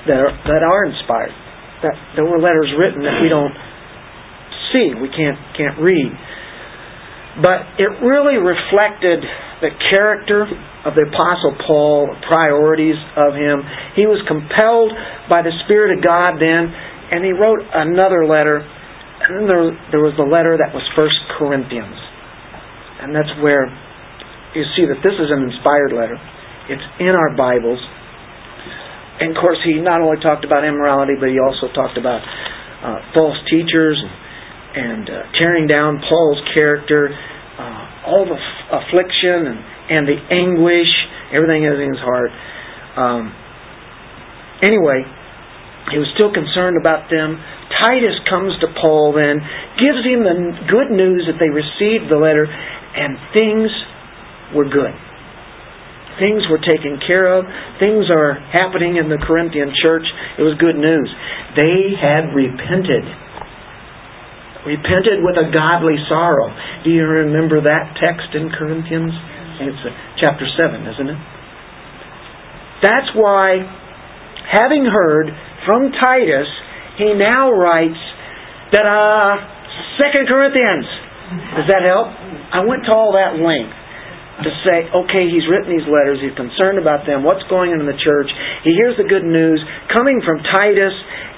[0.07, 1.35] that are, that are inspired.
[1.83, 3.53] That there were letters written that we don't
[4.73, 6.11] see, we can't can't read.
[7.37, 9.21] But it really reflected
[9.61, 10.49] the character
[10.85, 13.61] of the Apostle Paul, the priorities of him.
[13.97, 14.93] He was compelled
[15.29, 16.73] by the Spirit of God then,
[17.13, 18.61] and he wrote another letter.
[18.65, 19.65] And then there,
[19.97, 21.97] there was the letter that was First Corinthians.
[23.05, 23.69] And that's where
[24.57, 26.17] you see that this is an inspired letter.
[26.73, 27.81] It's in our Bibles.
[29.21, 32.21] And of course, he not only talked about immorality, but he also talked about
[32.85, 34.13] uh, false teachers and,
[34.77, 39.59] and uh, tearing down Paul's character, uh, all the f- affliction and,
[39.89, 40.93] and the anguish,
[41.33, 42.31] everything in his heart.
[42.97, 43.33] Um,
[44.61, 45.01] anyway,
[45.93, 47.41] he was still concerned about them.
[47.81, 49.41] Titus comes to Paul then,
[49.81, 50.37] gives him the
[50.69, 53.69] good news that they received the letter, and things
[54.55, 54.95] were good.
[56.21, 57.45] Things were taken care of.
[57.77, 60.05] Things are happening in the Corinthian church.
[60.39, 61.09] It was good news.
[61.57, 63.05] They had repented.
[64.67, 66.51] Repented with a godly sorrow.
[66.83, 69.15] Do you remember that text in Corinthians?
[69.63, 71.21] It's uh, chapter 7, isn't it?
[72.83, 73.63] That's why,
[74.51, 75.31] having heard
[75.65, 76.51] from Titus,
[76.99, 77.99] he now writes
[78.75, 79.57] that, uh,
[79.97, 80.87] Second Corinthians.
[81.57, 82.09] Does that help?
[82.53, 83.75] I went to all that length
[84.45, 87.89] to say, okay, he's written these letters, he's concerned about them, what's going on in
[87.89, 88.29] the church.
[88.63, 89.59] He hears the good news
[89.97, 90.93] coming from Titus,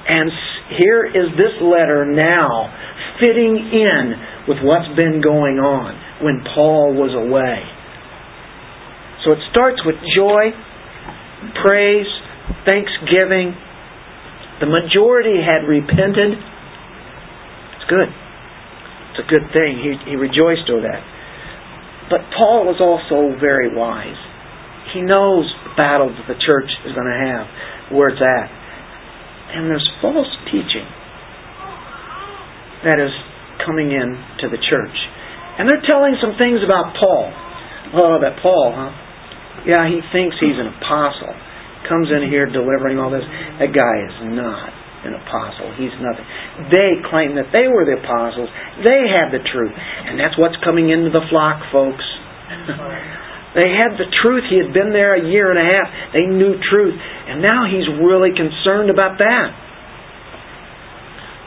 [0.09, 0.27] and
[0.77, 2.69] here is this letter now
[3.21, 4.05] fitting in
[4.49, 7.65] with what's been going on when Paul was away.
[9.25, 10.53] So it starts with joy,
[11.65, 12.09] praise,
[12.69, 13.57] thanksgiving.
[14.61, 16.37] The majority had repented.
[16.37, 18.11] It's good.
[19.13, 19.81] It's a good thing.
[19.83, 21.03] He, he rejoiced over that.
[22.09, 24.17] But Paul was also very wise.
[24.95, 27.45] He knows the battles that the church is going to have,
[27.93, 28.58] where it's at.
[29.49, 30.87] And there's false teaching
[32.85, 33.11] that is
[33.65, 34.09] coming in
[34.45, 34.97] to the church.
[35.59, 37.27] And they're telling some things about Paul.
[37.97, 38.93] Oh, that Paul, huh?
[39.67, 41.35] Yeah, he thinks he's an apostle.
[41.91, 43.25] Comes in here delivering all this.
[43.59, 44.71] That guy is not
[45.09, 45.75] an apostle.
[45.75, 46.27] He's nothing.
[46.71, 48.51] They claim that they were the apostles.
[48.85, 49.75] They had the truth.
[49.75, 52.05] And that's what's coming into the flock, folks.
[53.57, 54.45] they had the truth.
[54.53, 55.89] He had been there a year and a half.
[56.13, 56.93] They knew truth.
[56.93, 59.49] And now he's really concerned about that.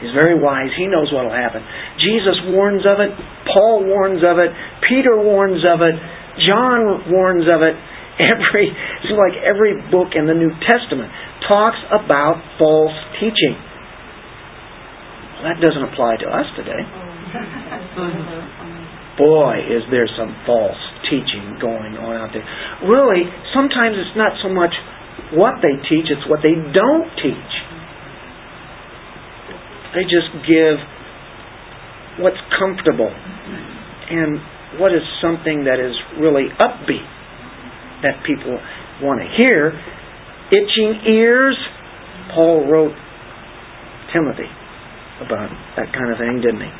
[0.02, 0.74] He's very wise.
[0.74, 1.62] He knows what will happen.
[2.02, 3.14] Jesus warns of it.
[3.54, 4.50] Paul warns of it.
[4.90, 5.94] Peter warns of it.
[6.42, 7.78] John warns of it.
[8.22, 11.10] Every, it seems like every book in the New Testament
[11.48, 13.56] talks about false teaching.
[15.40, 16.76] Well, that doesn't apply to us today.
[19.18, 22.44] Boy, is there some false teaching going on out there.
[22.88, 24.72] Really, sometimes it's not so much
[25.36, 27.52] what they teach, it's what they don't teach.
[29.92, 30.80] They just give
[32.24, 34.40] what's comfortable and
[34.80, 37.08] what is something that is really upbeat
[38.00, 38.56] that people
[39.04, 39.76] want to hear
[40.48, 41.56] itching ears.
[42.34, 42.96] Paul wrote
[44.12, 44.48] Timothy
[45.20, 46.72] about that kind of thing, didn't he?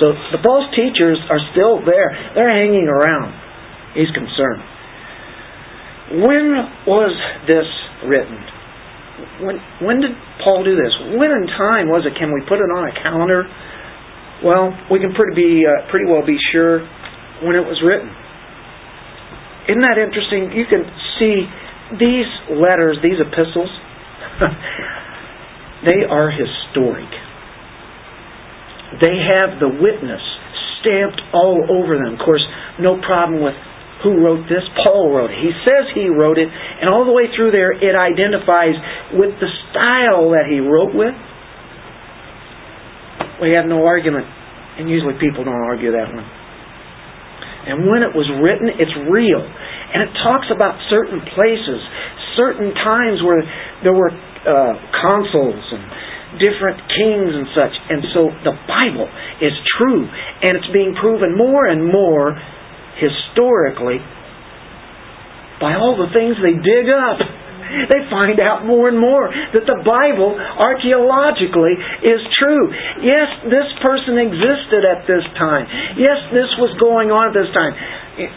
[0.00, 2.12] So the false teachers are still there.
[2.36, 3.32] They're hanging around.
[3.96, 4.60] He's concerned.
[6.20, 6.46] When
[6.84, 7.12] was
[7.48, 7.66] this
[8.04, 8.36] written?
[9.40, 10.12] When when did
[10.44, 10.92] Paul do this?
[11.16, 12.12] When in time was it?
[12.20, 13.48] Can we put it on a calendar?
[14.44, 16.84] Well, we can pretty be uh, pretty well be sure
[17.40, 18.12] when it was written.
[19.72, 20.52] Isn't that interesting?
[20.52, 20.84] You can
[21.18, 21.48] see
[21.98, 23.72] these letters, these epistles,
[25.88, 27.25] they are historic.
[29.00, 30.22] They have the witness
[30.80, 32.14] stamped all over them.
[32.14, 32.44] Of course,
[32.80, 33.54] no problem with
[34.04, 34.62] who wrote this.
[34.84, 35.40] Paul wrote it.
[35.40, 38.76] He says he wrote it, and all the way through there it identifies
[39.16, 41.16] with the style that he wrote with.
[43.40, 44.24] We have no argument,
[44.80, 46.24] and usually people don't argue that one.
[47.66, 49.42] And when it was written, it's real.
[49.42, 51.80] And it talks about certain places,
[52.38, 53.42] certain times where
[53.82, 55.82] there were uh, consuls and
[56.42, 57.74] different kings and such.
[57.90, 59.08] And so the Bible
[59.40, 60.04] is true.
[60.06, 62.34] And it's being proven more and more
[62.98, 64.00] historically
[65.60, 67.20] by all the things they dig up.
[67.66, 71.74] They find out more and more that the Bible, archaeologically,
[72.06, 72.70] is true.
[73.02, 75.66] Yes, this person existed at this time.
[75.98, 77.74] Yes, this was going on at this time.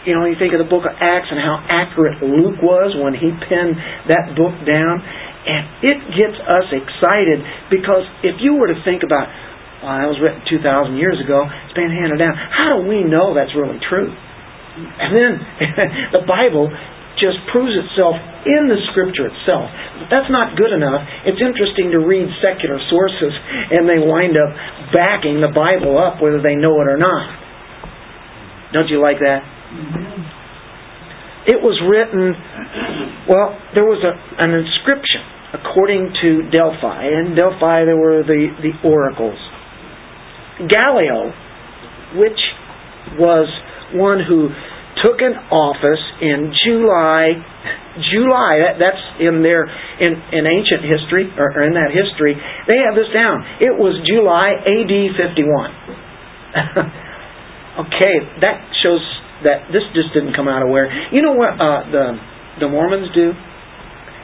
[0.04, 3.14] You know, you think of the book of Acts and how accurate Luke was when
[3.14, 3.78] he penned
[4.10, 4.98] that book down.
[5.40, 7.40] And it gets us excited
[7.72, 9.24] because if you were to think about,
[9.80, 13.32] well, that was written 2,000 years ago, it's been handed down, how do we know
[13.32, 14.12] that's really true?
[14.12, 15.32] And then
[16.20, 16.68] the Bible
[17.16, 19.68] just proves itself in the Scripture itself.
[20.12, 21.04] That's not good enough.
[21.24, 23.32] It's interesting to read secular sources
[23.72, 24.52] and they wind up
[24.92, 27.24] backing the Bible up whether they know it or not.
[28.76, 29.40] Don't you like that?
[29.40, 30.40] Mm-hmm.
[31.48, 32.36] It was written,
[33.28, 34.12] well, there was a,
[34.44, 37.06] an inscription according to Delphi.
[37.06, 39.38] In Delphi there were the, the oracles.
[40.68, 41.32] Gallio,
[42.20, 42.38] which
[43.18, 43.48] was
[43.94, 44.48] one who
[45.02, 47.34] took an office in July.
[48.12, 48.52] July.
[48.62, 49.64] That, that's in their
[49.98, 52.36] in, in ancient history or, or in that history.
[52.68, 53.42] They have this down.
[53.58, 54.92] It was July A.D.
[55.16, 55.30] 51.
[57.86, 59.02] okay, that shows
[59.42, 60.90] that this just didn't come out of where.
[61.10, 62.04] You know what uh, the
[62.60, 63.32] the Mormons do?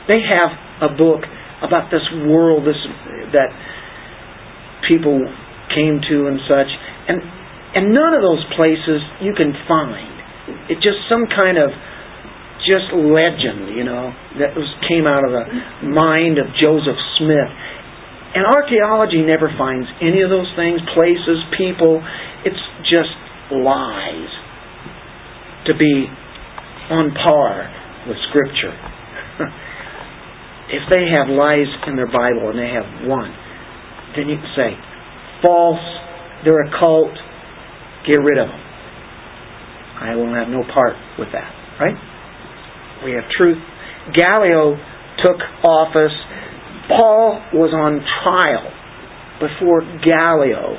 [0.06, 1.24] They have a book
[1.62, 2.78] about this world, this
[3.32, 3.50] that
[4.88, 5.18] people
[5.74, 6.70] came to and such,
[7.08, 7.18] and
[7.76, 10.16] and none of those places you can find
[10.68, 11.70] it's just some kind of
[12.66, 14.10] just legend, you know,
[14.42, 15.44] that was came out of the
[15.86, 17.50] mind of Joseph Smith.
[18.34, 22.02] And archaeology never finds any of those things, places, people.
[22.44, 23.14] It's just
[23.54, 24.30] lies
[25.70, 26.06] to be
[26.90, 27.70] on par
[28.10, 28.74] with Scripture.
[30.68, 33.30] If they have lies in their Bible and they have one,
[34.16, 34.70] then you can say,
[35.42, 35.82] false,
[36.44, 37.14] they're a cult,
[38.06, 38.62] get rid of them.
[40.00, 41.50] I will have no part with that.
[41.80, 41.96] Right?
[43.04, 43.58] We have truth.
[44.14, 44.76] Gallio
[45.22, 46.14] took office.
[46.88, 48.70] Paul was on trial
[49.40, 50.76] before Gallio.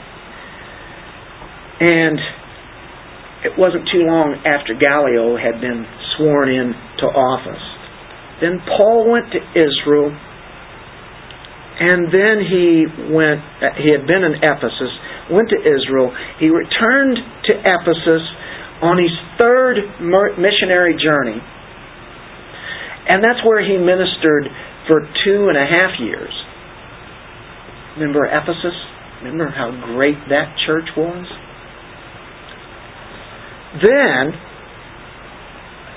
[1.80, 2.20] And
[3.46, 5.86] it wasn't too long after Gallio had been
[6.18, 7.62] sworn in to office.
[8.42, 10.14] Then Paul went to Israel,
[11.80, 13.42] and then he went,
[13.82, 14.94] he had been in Ephesus,
[15.30, 16.14] went to Israel.
[16.40, 17.18] He returned
[17.50, 18.24] to Ephesus
[18.82, 19.78] on his third
[20.38, 21.42] missionary journey.
[23.10, 24.46] And that's where he ministered
[24.88, 26.34] for two and a half years.
[27.98, 28.76] Remember Ephesus?
[29.24, 31.26] Remember how great that church was?
[33.82, 34.34] Then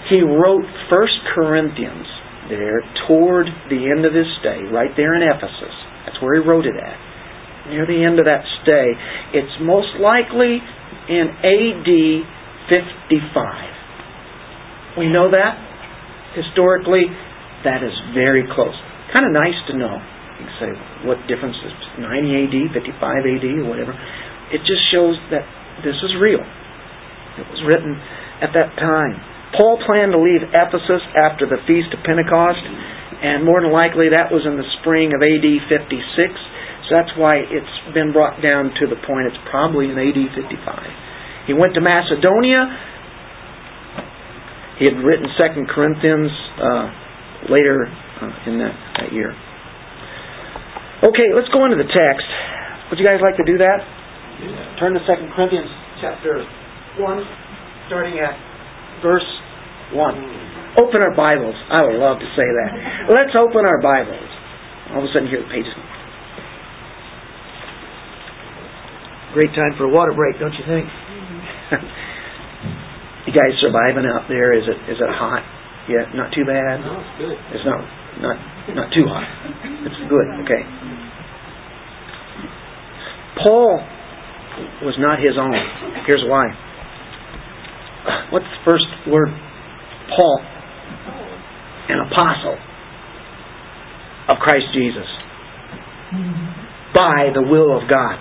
[0.09, 2.07] he wrote First Corinthians
[2.51, 5.73] there toward the end of his stay, right there in Ephesus.
[6.05, 6.99] That's where he wrote it at.
[7.71, 8.99] Near the end of that stay.
[9.39, 11.87] It's most likely in AD
[12.69, 14.99] 55.
[14.99, 15.55] We know that.
[16.35, 17.07] Historically,
[17.65, 18.75] that is very close.
[19.15, 19.95] Kind of nice to know.
[19.95, 20.71] You can say,
[21.07, 23.93] what difference is 90 AD, 55 AD, or whatever.
[24.51, 25.47] It just shows that
[25.85, 26.43] this is real.
[26.43, 28.01] It was written
[28.43, 29.21] at that time.
[29.57, 34.31] Paul planned to leave Ephesus after the Feast of Pentecost, and more than likely that
[34.31, 35.75] was in the spring of AD 56.
[36.87, 41.51] So that's why it's been brought down to the point it's probably in AD 55.
[41.51, 42.67] He went to Macedonia.
[44.79, 46.87] He had written Second Corinthians uh,
[47.51, 49.35] later uh, in that, that year.
[51.05, 52.29] Okay, let's go into the text.
[52.91, 53.79] Would you guys like to do that?
[54.41, 54.81] Yeah.
[54.81, 55.69] Turn to Second Corinthians
[56.01, 56.45] chapter
[56.99, 57.25] one,
[57.89, 58.35] starting at
[59.03, 59.27] verse
[59.93, 60.15] one.
[60.79, 61.55] Open our Bibles.
[61.71, 63.11] I would love to say that.
[63.11, 64.31] Let's open our Bibles.
[64.95, 65.75] All of a sudden, here the pages.
[69.35, 70.87] Great time for a water break, don't you think?
[73.31, 74.55] you guys surviving out there?
[74.55, 75.43] Is it is it hot?
[75.87, 76.83] Yeah, not too bad.
[76.83, 77.39] No, it's good.
[77.55, 77.79] It's not
[78.19, 78.37] not
[78.75, 79.27] not too hot.
[79.87, 80.27] It's good.
[80.47, 80.63] Okay.
[83.43, 83.79] Paul
[84.83, 85.55] was not his own.
[86.07, 86.51] Here's why.
[88.31, 89.31] What's the first word?
[90.17, 90.41] Paul,
[91.89, 92.59] an apostle
[94.29, 95.09] of Christ Jesus,
[96.95, 98.17] by the will of God,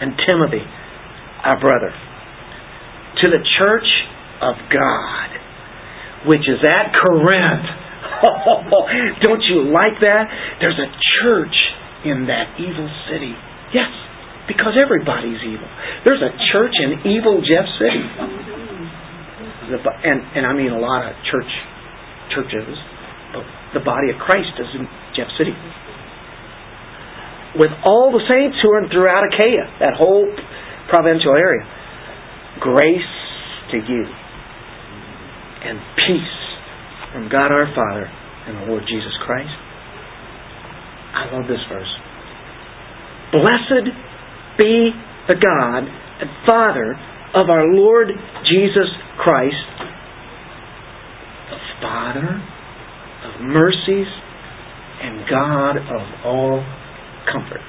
[0.00, 0.62] and Timothy,
[1.44, 1.90] our brother
[3.22, 3.88] to the church
[4.42, 5.28] of God,
[6.30, 7.66] which is at Corinth.
[9.22, 10.24] don't you like that?
[10.60, 10.90] There's a
[11.22, 11.56] church
[12.04, 13.34] in that evil city.
[13.74, 13.90] Yes,
[14.46, 15.68] because everybody's evil.
[16.04, 18.64] There's a church in evil Jeff City.
[19.72, 21.50] and, and I mean a lot of church
[22.34, 22.76] churches,
[23.74, 24.84] the body of Christ is in
[25.16, 25.54] Jeff City.
[27.56, 30.28] With all the saints who are throughout Achaia, that whole
[30.88, 31.64] provincial area.
[32.60, 33.12] Grace
[33.70, 34.04] to you
[35.64, 36.36] and peace
[37.12, 38.08] from God our Father
[38.48, 39.52] and the Lord Jesus Christ.
[41.14, 41.92] I love this verse.
[43.32, 43.92] Blessed
[44.56, 44.90] be
[45.28, 46.96] the God and Father
[47.34, 48.08] of our Lord
[48.44, 49.54] Jesus Christ,
[51.50, 52.42] the Father
[53.24, 54.06] of mercies
[55.02, 56.64] and God of all
[57.32, 57.60] comfort.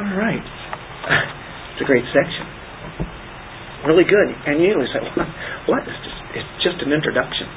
[0.00, 0.44] All right.
[1.80, 2.44] It's a great section.
[3.88, 4.28] Really good.
[4.44, 5.00] And you say,
[5.64, 5.80] what?
[5.80, 7.48] It's just, it's just an introduction.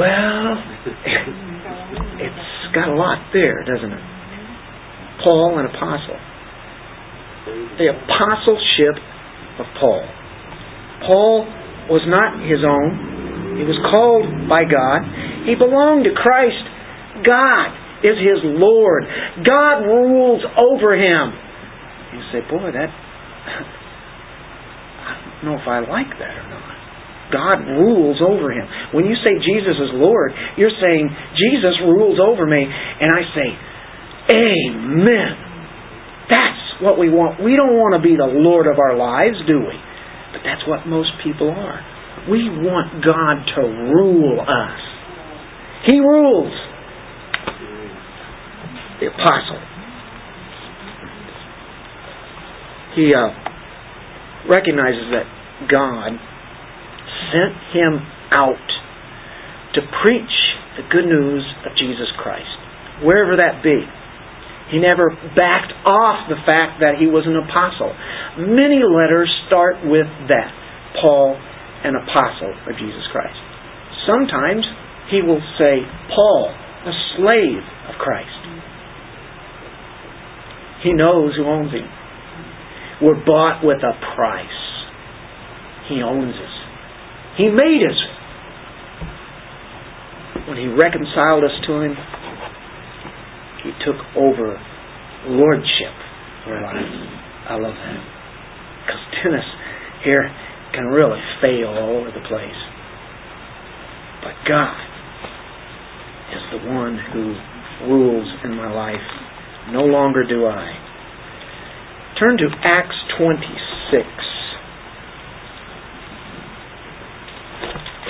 [0.00, 0.56] Well,
[2.24, 4.04] it's got a lot there, doesn't it?
[5.20, 6.16] Paul, an apostle.
[7.78, 8.96] The apostleship
[9.58, 10.04] of Paul.
[11.06, 11.46] Paul
[11.90, 13.58] was not his own.
[13.58, 15.02] He was called by God.
[15.44, 16.62] He belonged to Christ.
[17.26, 17.74] God
[18.06, 19.04] is his Lord.
[19.42, 21.34] God rules over him.
[22.14, 22.90] You say, boy, that
[25.02, 25.12] I
[25.42, 26.62] don't know if I like that or not.
[27.32, 28.68] God rules over him.
[28.92, 33.48] When you say Jesus is Lord, you're saying Jesus rules over me, and I say,
[34.36, 35.32] Amen.
[36.28, 37.42] That's what we want.
[37.42, 39.76] We don't want to be the Lord of our lives, do we?
[40.32, 41.80] But that's what most people are.
[42.30, 44.80] We want God to rule us.
[45.84, 46.54] He rules.
[49.00, 49.60] The apostle.
[52.94, 53.28] He uh,
[54.48, 55.26] recognizes that
[55.68, 56.12] God
[57.32, 58.00] sent him
[58.30, 58.68] out
[59.74, 60.36] to preach
[60.76, 62.48] the good news of Jesus Christ,
[63.02, 63.82] wherever that be.
[64.72, 67.92] He never backed off the fact that he was an apostle.
[68.40, 70.48] Many letters start with that
[70.96, 71.36] Paul,
[71.84, 73.36] an apostle of Jesus Christ.
[74.08, 74.64] Sometimes
[75.12, 76.48] he will say, Paul,
[76.88, 77.62] a slave
[77.92, 78.40] of Christ.
[80.82, 81.86] He knows who owns him.
[83.02, 84.62] We're bought with a price.
[85.88, 86.54] He owns us.
[87.36, 88.00] He made us.
[90.48, 91.96] When He reconciled us to Him,
[93.62, 94.58] He took over
[95.26, 95.94] lordship
[96.44, 96.98] for lives.
[97.48, 98.02] I love that.
[98.82, 99.48] Because Dennis
[100.04, 100.30] here
[100.74, 102.60] can really fail all over the place.
[104.22, 104.78] But God
[106.34, 107.34] is the one who
[107.86, 109.06] rules in my life.
[109.70, 110.78] No longer do I.
[112.18, 114.06] Turn to Acts 26.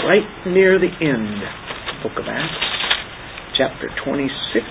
[0.04, 2.66] right near the end the book of Acts,
[3.56, 4.66] chapter 26,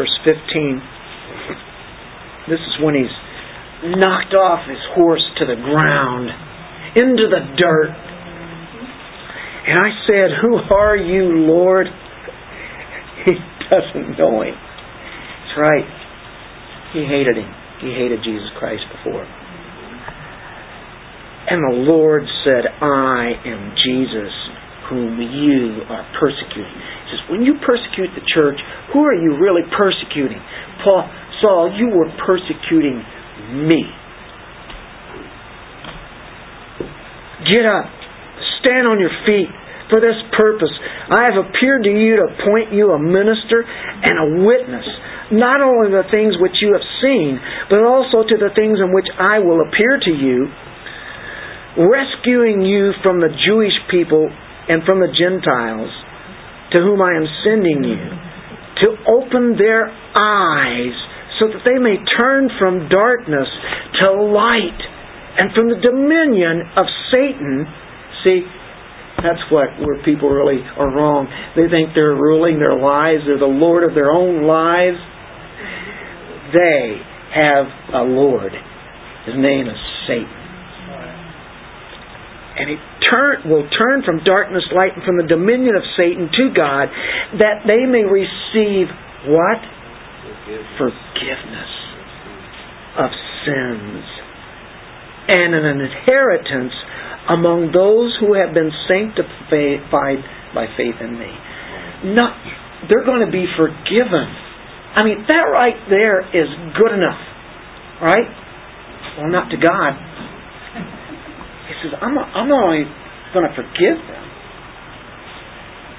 [0.00, 0.80] verse 15.
[2.48, 3.12] This is when he's
[4.00, 6.32] knocked off his horse to the ground,
[6.96, 7.92] into the dirt.
[9.68, 11.86] And I said, Who are you, Lord?
[13.20, 13.36] He
[13.68, 14.56] doesn't know him.
[14.56, 15.84] That's right.
[16.94, 17.52] He hated him.
[17.84, 19.22] He hated Jesus Christ before.
[21.52, 24.32] And the Lord said, I am Jesus
[24.88, 26.80] whom you are persecuting.
[27.10, 28.58] Says, when you persecute the church,
[28.94, 30.38] who are you really persecuting?
[30.82, 31.04] Paul,
[31.42, 33.02] Saul, you were persecuting
[33.66, 33.82] me.
[37.50, 37.88] Get up.
[38.60, 39.48] Stand on your feet
[39.88, 40.70] for this purpose.
[41.10, 44.86] I have appeared to you to appoint you a minister and a witness,
[45.32, 49.08] not only the things which you have seen, but also to the things in which
[49.18, 50.46] I will appear to you
[51.78, 54.26] rescuing you from the Jewish people
[54.68, 55.90] and from the Gentiles
[56.72, 58.02] to whom I am sending you,
[58.82, 60.94] to open their eyes
[61.38, 63.48] so that they may turn from darkness
[64.00, 64.80] to light
[65.38, 67.66] and from the dominion of Satan.
[68.24, 68.42] See,
[69.18, 71.26] that's what where people really are wrong.
[71.56, 74.98] They think they're ruling their lives, they're the Lord of their own lives.
[76.54, 76.98] They
[77.34, 78.52] have a Lord.
[79.26, 80.39] His name is Satan
[82.60, 86.52] and it turn, will turn from darkness, light, and from the dominion of Satan to
[86.52, 86.92] God,
[87.40, 88.92] that they may receive
[89.32, 89.60] what?
[90.76, 91.72] Forgiveness
[93.00, 93.10] of
[93.48, 94.04] sins
[95.30, 96.74] and an inheritance
[97.30, 100.20] among those who have been sanctified
[100.52, 101.30] by faith in me.
[102.12, 102.34] Not,
[102.90, 104.26] they're going to be forgiven.
[104.96, 107.20] I mean, that right there is good enough,
[108.02, 108.26] right?
[109.16, 109.94] Well, not to God,
[111.70, 112.82] he says, I'm not, I'm only
[113.30, 114.24] going to forgive them,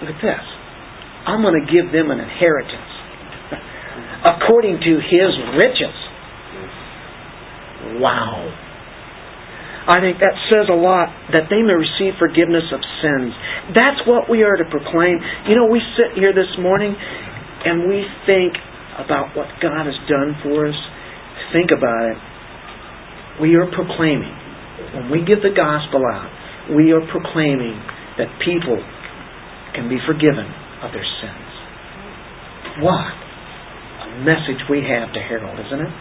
[0.04, 0.46] look at this.
[1.24, 2.92] I'm going to give them an inheritance
[4.36, 5.98] according to His riches.
[8.04, 8.52] Wow.
[9.88, 13.32] I think that says a lot that they may receive forgiveness of sins.
[13.74, 15.18] That's what we are to proclaim.
[15.48, 18.60] You know, we sit here this morning and we think
[19.00, 20.78] about what God has done for us.
[21.56, 22.20] Think about it.
[23.42, 24.41] We are proclaiming
[24.96, 26.30] when we give the gospel out,
[26.76, 27.78] we are proclaiming
[28.18, 28.78] that people
[29.74, 30.46] can be forgiven
[30.84, 31.52] of their sins.
[32.84, 33.14] What
[34.06, 35.94] a message we have to herald, isn't it?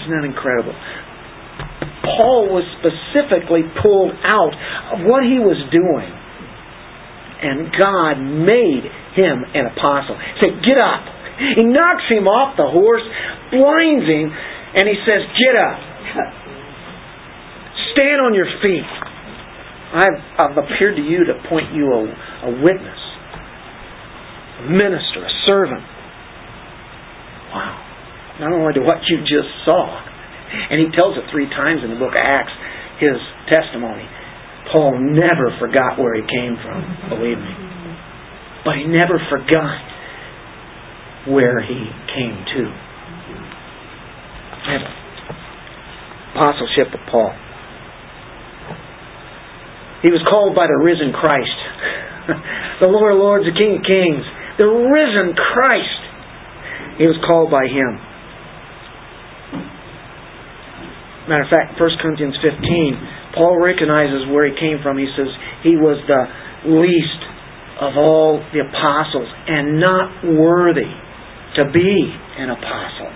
[0.00, 0.74] Isn't that incredible?
[2.02, 4.54] Paul was specifically pulled out
[4.96, 6.10] of what he was doing.
[7.42, 8.86] And God made
[9.18, 10.14] him an apostle.
[10.14, 11.02] He said, Get up.
[11.58, 13.02] He knocks him off the horse,
[13.50, 15.78] blinds him, and he says, Get up.
[17.92, 18.88] Stand on your feet.
[19.92, 22.00] I've, I've appeared to you to point you a,
[22.48, 23.00] a witness,
[24.60, 25.84] a minister, a servant.
[27.52, 27.76] Wow.
[28.40, 29.84] Not only to what you just saw,
[30.72, 32.52] and he tells it three times in the book of Acts,
[33.00, 33.20] his
[33.52, 34.08] testimony.
[34.72, 36.80] Paul never forgot where he came from,
[37.12, 37.52] believe me.
[38.64, 39.76] But he never forgot
[41.28, 41.84] where he
[42.14, 42.62] came to.
[46.32, 47.34] Apostleship of Paul.
[50.02, 51.58] He was called by the risen Christ.
[52.82, 54.26] the Lord of Lords, the King of Kings.
[54.58, 56.02] The risen Christ.
[56.98, 58.02] He was called by him.
[61.30, 64.98] Matter of fact, 1 Corinthians 15, Paul recognizes where he came from.
[64.98, 65.30] He says
[65.62, 66.22] he was the
[66.66, 67.22] least
[67.78, 70.90] of all the apostles and not worthy
[71.56, 71.94] to be
[72.42, 73.12] an apostle.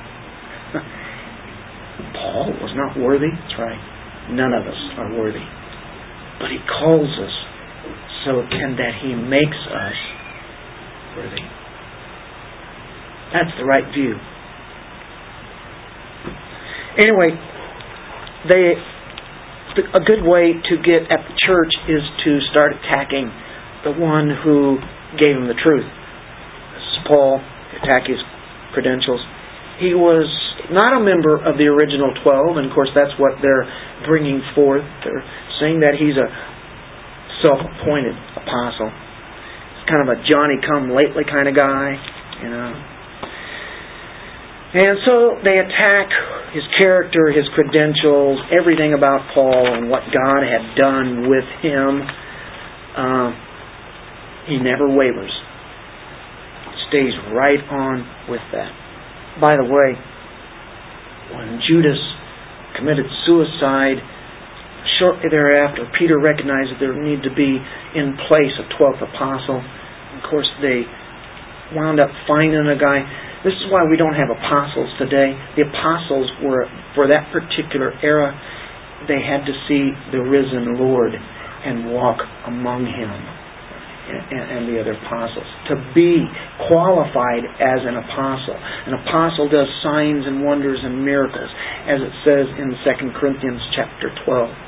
[2.14, 3.30] Paul was not worthy.
[3.34, 3.82] That's right.
[4.30, 5.42] None of us are worthy.
[6.38, 7.36] But he calls us
[8.24, 9.98] so can that he makes us
[11.16, 11.46] worthy.
[13.32, 14.14] That's the right view.
[16.98, 17.30] Anyway,
[18.48, 18.74] they
[19.76, 23.28] a good way to get at the church is to start attacking
[23.84, 24.80] the one who
[25.20, 25.84] gave him the truth.
[25.84, 27.44] This is Paul,
[27.76, 28.16] attack his
[28.72, 29.20] credentials.
[29.76, 30.24] He was
[30.72, 33.68] not a member of the original twelve, and of course that's what they're
[34.08, 34.84] bringing forth.
[35.04, 35.24] They're
[35.60, 36.28] saying that he's a
[37.42, 38.90] self-appointed apostle.
[38.90, 41.96] He's kind of a Johnny-come-lately kind of guy,
[42.42, 42.72] you know.
[44.76, 46.08] And so they attack
[46.52, 52.02] his character, his credentials, everything about Paul and what God had done with him.
[52.96, 53.30] Uh,
[54.48, 55.32] he never wavers.
[56.88, 58.70] Stays right on with that.
[59.40, 59.96] By the way,
[61.34, 61.98] when Judas
[62.76, 63.96] committed suicide,
[64.98, 67.58] shortly thereafter, Peter recognized that there needed to be
[67.94, 69.60] in place a 12th apostle.
[69.60, 70.86] Of course, they
[71.74, 73.02] wound up finding a guy
[73.46, 75.30] this is why we don't have apostles today.
[75.54, 76.66] The apostles were,
[76.98, 78.34] for that particular era,
[79.06, 82.18] they had to see the risen Lord and walk
[82.50, 85.46] among him and, the other apostles.
[85.70, 86.26] To be
[86.66, 88.58] qualified as an apostle.
[88.58, 91.50] An apostle does signs and wonders and miracles,
[91.86, 94.65] as it says in 2 Corinthians chapter 12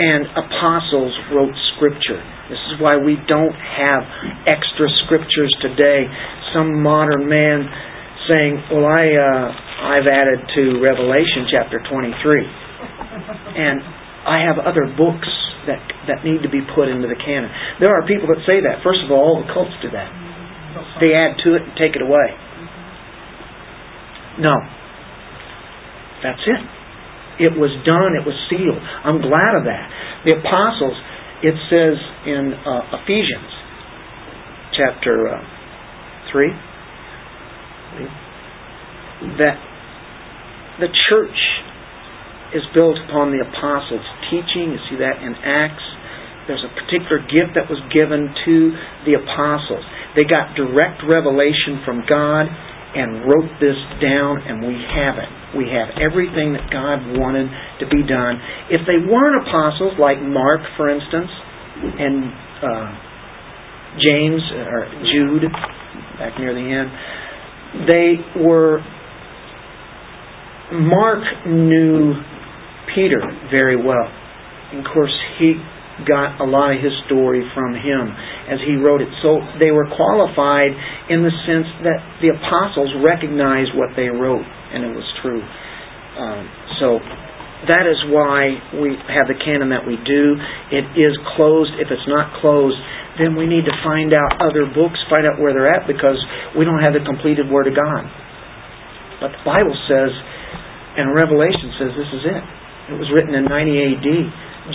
[0.00, 2.16] and apostles wrote scripture.
[2.48, 4.02] This is why we don't have
[4.48, 6.08] extra scriptures today
[6.56, 7.68] some modern man
[8.24, 9.46] saying, "Well, I uh,
[9.92, 12.48] I've added to Revelation chapter 23,
[13.60, 13.76] and
[14.24, 15.28] I have other books
[15.68, 18.80] that that need to be put into the canon." There are people that say that.
[18.80, 20.08] First of all, all the cults do that.
[21.04, 22.28] They add to it and take it away.
[24.40, 24.56] No,
[26.24, 26.79] that's it.
[27.40, 28.12] It was done.
[28.14, 28.78] It was sealed.
[28.78, 29.88] I'm glad of that.
[30.28, 30.96] The apostles.
[31.40, 31.96] It says
[32.28, 33.52] in uh, Ephesians
[34.76, 35.40] chapter.
[35.40, 35.60] Uh,
[36.30, 36.52] 3
[39.36, 39.58] that
[40.80, 41.38] the church
[42.56, 44.72] is built upon the apostles' teaching.
[44.72, 45.84] You see that in Acts.
[46.48, 48.56] There's a particular gift that was given to
[49.06, 49.84] the apostles.
[50.16, 52.48] They got direct revelation from God
[52.96, 55.30] and wrote this down, and we have it.
[55.56, 57.50] We have everything that God wanted
[57.82, 58.38] to be done.
[58.70, 61.30] If they weren't apostles, like Mark, for instance,
[61.80, 62.30] and
[62.62, 62.88] uh,
[63.98, 64.80] James or
[65.10, 65.44] Jude,
[66.18, 66.88] back near the end,
[67.86, 68.78] they were.
[70.70, 72.14] Mark knew
[72.94, 73.18] Peter
[73.50, 74.06] very well.
[74.70, 75.54] And of course, he
[76.06, 78.14] got a lot of his story from him
[78.48, 79.08] as he wrote it.
[79.22, 80.72] So they were qualified
[81.10, 85.42] in the sense that the apostles recognized what they wrote, and it was true.
[85.42, 86.44] Um,
[86.78, 86.86] so
[87.68, 90.24] that is why we have the canon that we do.
[90.72, 91.76] It is closed.
[91.76, 92.78] If it's not closed,
[93.20, 96.16] then we need to find out other books, find out where they're at, because
[96.56, 98.08] we don't have the completed Word of God.
[99.20, 100.08] But the Bible says,
[100.96, 102.44] and Revelation says this is it.
[102.90, 104.08] It was written in 90 AD.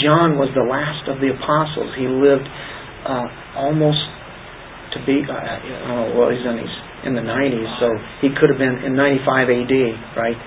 [0.06, 1.90] John was the last of the apostles.
[1.98, 2.46] He lived
[3.04, 3.28] uh,
[3.58, 4.00] almost
[4.94, 5.34] to be, uh,
[5.90, 7.92] oh, well, he's in, he's in the 90s, so
[8.24, 9.76] he could have been in 95 AD,
[10.16, 10.40] right?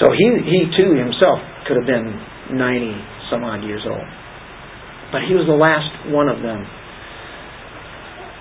[0.00, 2.08] So he, he too himself could have been
[2.56, 4.06] 90 some odd years old.
[5.12, 6.62] but he was the last one of them.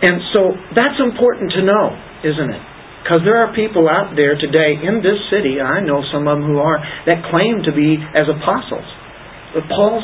[0.05, 1.85] And so that's important to know,
[2.25, 2.63] isn't it?
[3.01, 6.49] Because there are people out there today in this city, I know some of them
[6.49, 8.85] who are, that claim to be as apostles.
[9.53, 10.03] But Paul's,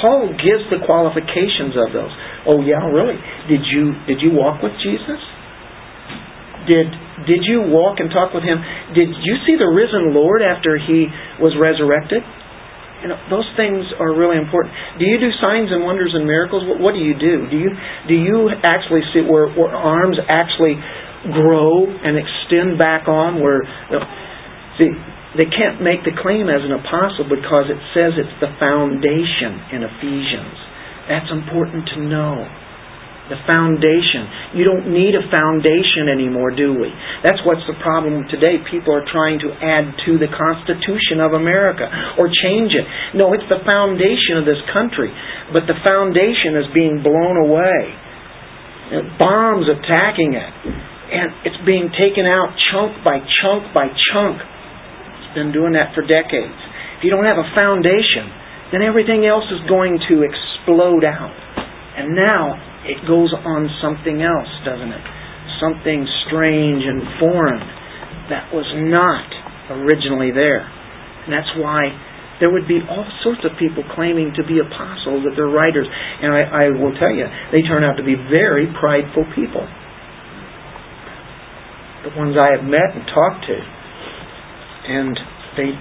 [0.00, 2.12] Paul gives the qualifications of those.
[2.46, 3.18] Oh yeah, really?
[3.50, 5.20] Did you did you walk with Jesus?
[6.66, 6.86] Did
[7.24, 8.60] did you walk and talk with him?
[8.92, 11.08] Did you see the risen Lord after he
[11.40, 12.20] was resurrected?
[13.02, 14.72] You know, those things are really important.
[14.98, 16.64] Do you do signs and wonders and miracles?
[16.64, 17.48] What, what do you do?
[17.48, 17.70] Do you
[18.08, 20.76] do you actually see where, where arms actually
[21.30, 23.40] grow and extend back on?
[23.40, 23.62] Where
[24.76, 24.90] see
[25.36, 29.84] they can't make the claim as an apostle because it says it's the foundation in
[29.84, 30.56] Ephesians.
[31.12, 32.48] That's important to know.
[33.26, 34.54] The foundation.
[34.54, 36.86] You don't need a foundation anymore, do we?
[37.26, 38.62] That's what's the problem today.
[38.70, 41.90] People are trying to add to the Constitution of America
[42.22, 42.86] or change it.
[43.18, 45.10] No, it's the foundation of this country.
[45.50, 47.82] But the foundation is being blown away.
[49.18, 50.52] Bombs attacking it.
[51.10, 54.38] And it's being taken out chunk by chunk by chunk.
[54.38, 56.54] It's been doing that for decades.
[56.98, 58.30] If you don't have a foundation,
[58.70, 61.34] then everything else is going to explode out.
[61.98, 65.04] And now it goes on something else, doesn't it?
[65.58, 67.62] Something strange and foreign
[68.30, 69.26] that was not
[69.70, 70.62] originally there.
[71.26, 71.90] And that's why
[72.38, 75.88] there would be all sorts of people claiming to be apostles, that they're writers.
[75.88, 79.64] And I, I will tell you, they turn out to be very prideful people.
[82.06, 83.58] The ones I have met and talked to.
[84.86, 85.14] And
[85.58, 85.74] they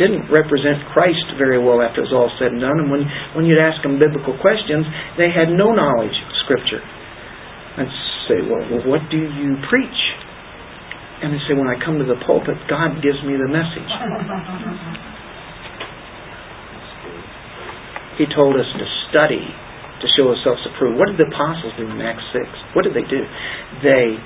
[0.00, 2.78] didn't represent Christ very well after it was all said and done.
[2.82, 4.86] And when, when you'd ask them biblical questions,
[5.18, 6.14] they had no knowledge
[6.48, 6.80] Scripture.
[6.80, 7.92] I'd
[8.24, 10.00] say, well, what do you preach?
[11.20, 13.90] And they say, when I come to the pulpit, God gives me the message.
[18.16, 20.98] he told us to study to show ourselves approved.
[20.98, 22.42] What did the apostles do in Acts 6?
[22.74, 23.22] What did they do?
[23.84, 24.18] They,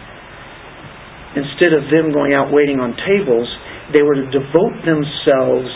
[1.37, 3.49] instead of them going out waiting on tables,
[3.93, 5.69] they were to devote themselves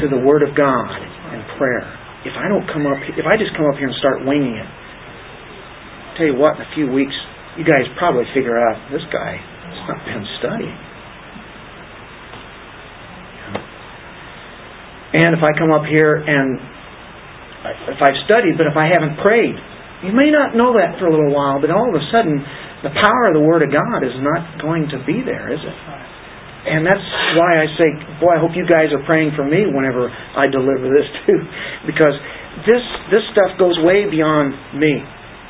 [0.00, 0.96] to the Word of God
[1.34, 1.84] and prayer.
[2.24, 4.68] If I don't come up, if I just come up here and start winging it,
[6.20, 7.16] tell you what, in a few weeks,
[7.56, 10.76] you guys probably figure out this guy has not been studying.
[15.16, 16.60] And if I come up here and
[17.88, 19.56] if I've studied, but if I haven't prayed,
[20.04, 22.36] you may not know that for a little while, but all of a sudden,
[22.84, 25.78] the power of the Word of God is not going to be there, is it?
[26.60, 27.08] And that's
[27.40, 27.88] why I say,
[28.20, 31.40] boy, I hope you guys are praying for me whenever I deliver this too,
[31.88, 32.12] because
[32.68, 35.00] this this stuff goes way beyond me.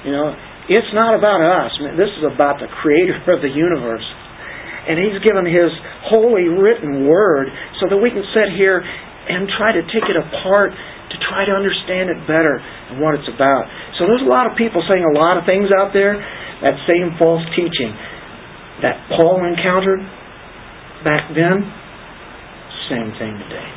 [0.06, 0.28] You know,
[0.70, 1.74] it's not about us.
[1.98, 4.06] This is about the Creator of the universe,
[4.86, 5.74] and He's given His
[6.06, 7.50] holy written Word
[7.82, 11.50] so that we can sit here and try to take it apart to try to
[11.50, 13.66] understand it better and what it's about.
[13.98, 16.14] So there's a lot of people saying a lot of things out there.
[16.62, 17.90] That same false teaching
[18.84, 20.00] that Paul encountered
[21.02, 21.66] back then,
[22.92, 23.68] same thing today.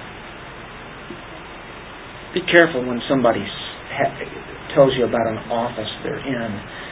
[2.37, 3.41] Be careful when somebody
[4.75, 6.82] tells you about an office they're in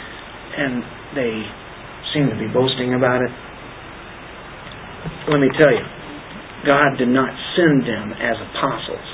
[0.58, 0.84] and
[1.16, 1.34] they
[2.14, 3.32] seem to be boasting about it.
[5.30, 5.86] Let me tell you,
[6.66, 9.08] God did not send them as apostles.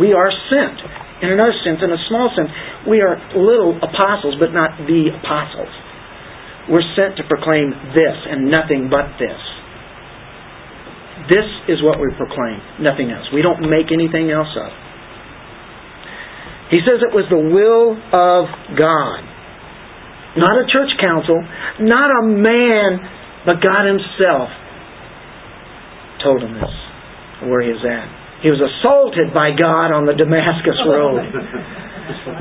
[0.00, 0.78] We are sent.
[1.24, 2.50] In another sense, in a small sense,
[2.86, 5.72] we are little apostles, but not the apostles.
[6.70, 9.40] We're sent to proclaim this and nothing but this.
[11.32, 13.26] This is what we proclaim, nothing else.
[13.32, 14.72] We don't make anything else up.
[16.70, 18.44] He says it was the will of
[18.76, 19.37] God.
[20.38, 21.36] Not a church council,
[21.82, 23.02] not a man,
[23.44, 24.48] but God Himself
[26.22, 26.74] told him this,
[27.46, 28.06] where he is at.
[28.42, 31.26] He was assaulted by God on the Damascus Road.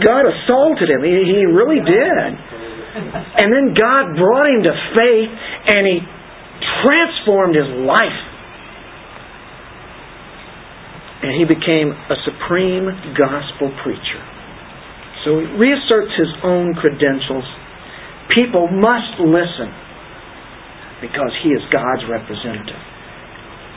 [0.01, 1.01] God assaulted him.
[1.01, 2.29] He, he really did.
[3.37, 5.29] And then God brought him to faith
[5.69, 5.97] and He
[6.81, 8.21] transformed his life
[11.21, 12.87] and he became a supreme
[13.17, 14.21] gospel preacher.
[15.25, 17.43] So he reasserts his own credentials.
[18.33, 19.71] People must listen
[21.01, 22.81] because he is God's representative.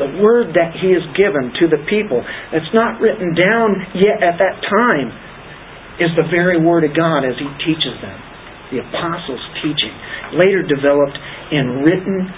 [0.00, 4.40] The word that he has given to the people that's not written down yet at
[4.40, 5.12] that time
[6.00, 8.16] is the very word of God as he teaches them.
[8.72, 9.92] The apostles' teaching,
[10.40, 11.18] later developed
[11.52, 12.32] in written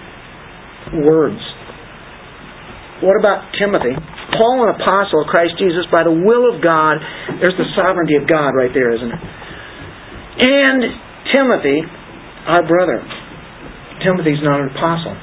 [1.06, 1.38] words.
[3.06, 3.94] What about Timothy?
[4.34, 6.98] Paul, an apostle of Christ Jesus, by the will of God.
[7.38, 9.22] There's the sovereignty of God right there, isn't it?
[10.42, 10.80] And
[11.30, 11.78] Timothy,
[12.46, 13.02] our brother.
[14.02, 15.14] Timothy's not an apostle.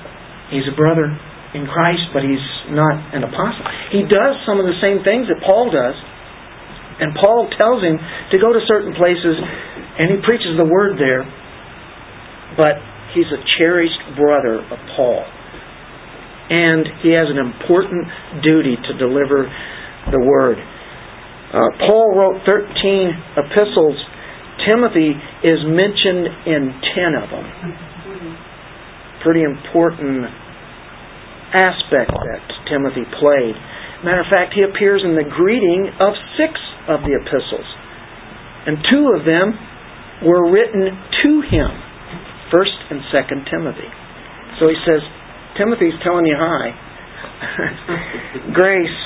[0.51, 1.11] He's a brother
[1.53, 3.65] in Christ, but he's not an apostle.
[3.91, 5.97] He does some of the same things that Paul does.
[6.99, 11.23] And Paul tells him to go to certain places, and he preaches the word there.
[12.59, 12.75] But
[13.15, 15.23] he's a cherished brother of Paul.
[16.49, 19.47] And he has an important duty to deliver
[20.11, 20.57] the word.
[20.57, 23.97] Uh, Paul wrote 13 epistles.
[24.67, 27.45] Timothy is mentioned in 10 of them.
[29.23, 30.27] Pretty important
[31.53, 33.55] aspect that Timothy played.
[34.03, 36.55] Matter of fact, he appears in the greeting of six
[36.87, 37.67] of the epistles.
[38.67, 39.55] And two of them
[40.23, 41.71] were written to him,
[42.51, 43.89] 1st and 2nd Timothy.
[44.59, 45.03] So he says,
[45.57, 46.71] Timothy's telling you hi.
[48.53, 48.99] grace.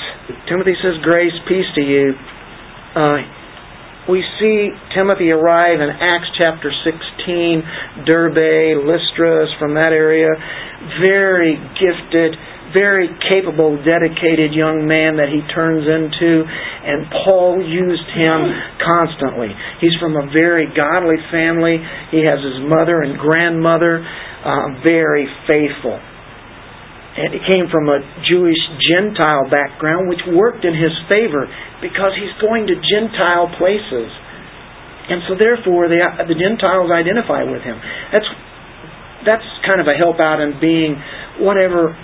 [0.48, 2.14] Timothy says, grace, peace to you.
[2.94, 3.18] Uh,
[4.08, 10.28] we see Timothy arrive in Acts chapter 16, Derbe, Lystra, from that area.
[11.00, 12.36] Very gifted,
[12.76, 18.52] very capable, dedicated young man that he turns into, and Paul used him
[18.84, 19.48] constantly.
[19.80, 21.80] He's from a very godly family.
[22.12, 25.96] He has his mother and grandmother, uh, very faithful.
[27.14, 28.58] And he came from a Jewish
[28.90, 31.46] Gentile background, which worked in his favor
[31.78, 34.10] because he's going to Gentile places.
[35.06, 37.78] And so therefore the, the Gentiles identify with him.
[38.10, 38.26] That's,
[39.22, 40.98] that's kind of a help out in being
[41.38, 41.94] whatever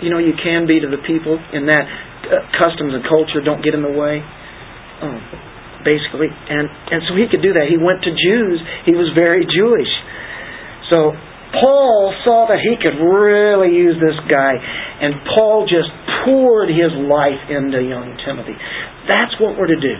[0.00, 3.60] you know you can be to the people in that uh, customs and culture don't
[3.60, 4.24] get in the way.
[5.00, 5.20] Um,
[5.84, 7.68] basically, and and so he could do that.
[7.68, 8.58] He went to Jews.
[8.84, 9.92] He was very Jewish.
[10.88, 11.16] So
[11.58, 15.90] Paul saw that he could really use this guy, and Paul just
[16.22, 18.54] poured his life into young Timothy.
[19.10, 19.96] That's what we're to do.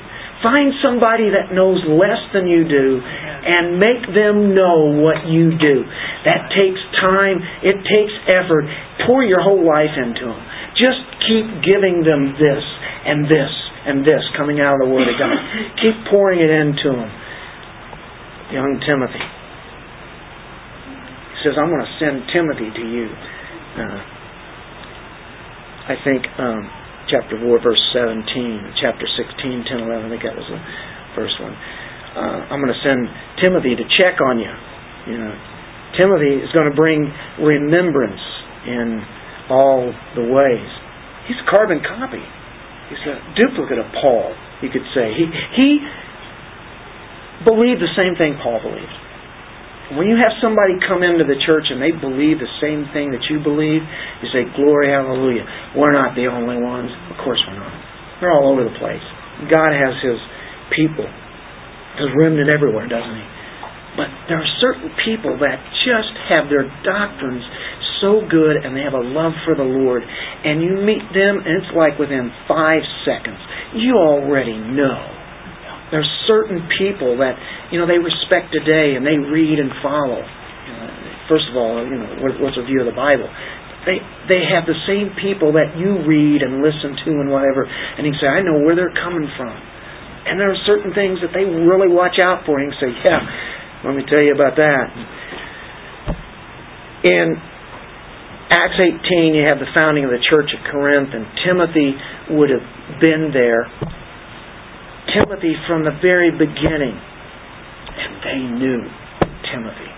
[0.46, 5.84] Find somebody that knows less than you do and make them know what you do.
[6.24, 8.64] That takes time, it takes effort.
[9.04, 10.40] Pour your whole life into them.
[10.78, 12.64] Just keep giving them this
[13.04, 13.52] and this
[13.84, 15.32] and this coming out of the Word of God.
[15.80, 17.10] Keep pouring it into them.
[18.52, 19.39] Young Timothy
[21.44, 23.06] says, I'm going to send Timothy to you.
[23.10, 24.00] Uh,
[25.90, 26.62] I think um,
[27.10, 30.60] chapter 4, verse 17, chapter 16, 10, 11, I think that was the
[31.18, 31.54] first one.
[32.14, 33.06] Uh, I'm going to send
[33.42, 34.52] Timothy to check on you.
[35.10, 35.34] You know,
[35.98, 37.08] Timothy is going to bring
[37.42, 38.22] remembrance
[38.66, 39.02] in
[39.50, 40.70] all the ways.
[41.26, 42.22] He's a carbon copy.
[42.90, 45.14] He's a duplicate of Paul, you could say.
[45.14, 45.68] He, he
[47.46, 48.96] believed the same thing Paul believed.
[49.98, 53.26] When you have somebody come into the church and they believe the same thing that
[53.26, 53.82] you believe,
[54.22, 55.42] you say, Glory, hallelujah.
[55.74, 56.90] We're not the only ones.
[57.10, 57.74] Of course we're not.
[58.22, 59.02] They're all over the place.
[59.50, 60.20] God has His
[60.78, 61.10] people,
[61.98, 63.26] His remnant everywhere, doesn't He?
[63.98, 67.42] But there are certain people that just have their doctrines
[67.98, 70.02] so good and they have a love for the Lord.
[70.06, 73.42] And you meet them and it's like within five seconds.
[73.74, 75.19] You already know
[75.90, 77.34] there's certain people that
[77.74, 80.22] you know they respect today and they read and follow.
[81.26, 83.30] First of all, you know what's their view of the Bible.
[83.86, 88.06] They they have the same people that you read and listen to and whatever, and
[88.06, 89.54] you say, I know where they're coming from.
[90.20, 92.60] And there are certain things that they really watch out for.
[92.60, 93.22] And you say, Yeah,
[93.86, 94.86] let me tell you about that.
[97.08, 97.40] In
[98.52, 101.96] Acts 18, you have the founding of the church at Corinth, and Timothy
[102.36, 102.66] would have
[103.00, 103.64] been there
[105.20, 106.96] Timothy from the very beginning.
[106.96, 108.80] And they knew
[109.52, 109.90] Timothy.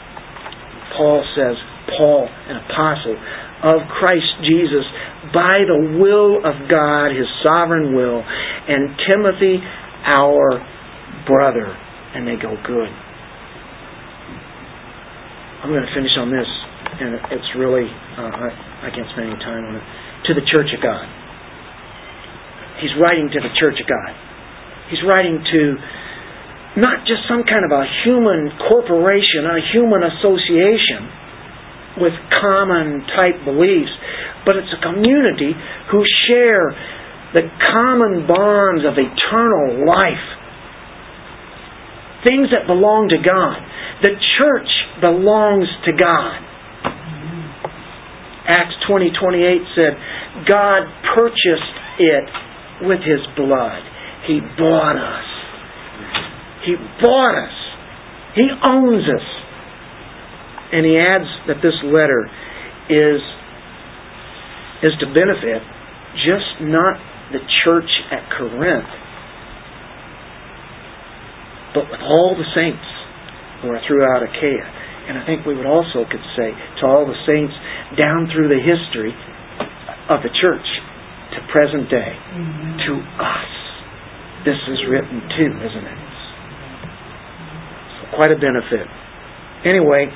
[0.96, 1.56] Paul says,
[1.96, 3.16] Paul, an apostle
[3.62, 4.84] of Christ Jesus,
[5.32, 9.62] by the will of God, his sovereign will, and Timothy,
[10.10, 10.58] our
[11.26, 11.70] brother.
[12.14, 12.90] And they go, good.
[15.62, 16.50] I'm going to finish on this,
[16.98, 18.48] and it's really, uh, I,
[18.82, 19.84] I can't spend any time on it.
[20.26, 21.06] To the church of God.
[22.82, 24.10] He's writing to the church of God.
[24.90, 25.62] He's writing to
[26.80, 33.92] not just some kind of a human corporation, a human association with common type beliefs,
[34.48, 35.52] but it's a community
[35.92, 36.72] who share
[37.36, 40.26] the common bonds of eternal life.
[42.24, 43.60] Things that belong to God.
[44.00, 44.70] The church
[45.00, 46.38] belongs to God.
[48.48, 49.12] Acts 20
[49.76, 49.92] said,
[50.48, 50.82] God
[51.14, 52.26] purchased it
[52.88, 53.91] with his blood.
[54.26, 55.28] He bought us.
[56.64, 57.56] He bought us.
[58.34, 59.26] He owns us.
[60.72, 62.30] And he adds that this letter
[62.88, 63.20] is
[64.82, 65.62] is to benefit
[66.26, 66.98] just not
[67.30, 68.90] the church at Corinth,
[71.74, 72.82] but with all the saints
[73.62, 74.66] who are throughout Achaia.
[75.06, 76.50] And I think we would also could say
[76.80, 77.54] to all the saints
[77.94, 79.14] down through the history
[80.10, 80.66] of the church
[81.34, 82.78] to present day, mm-hmm.
[82.86, 82.92] to
[83.22, 83.61] us
[84.45, 86.01] this is written too, isn't it?
[87.95, 88.86] So quite a benefit.
[89.62, 90.11] Anyway,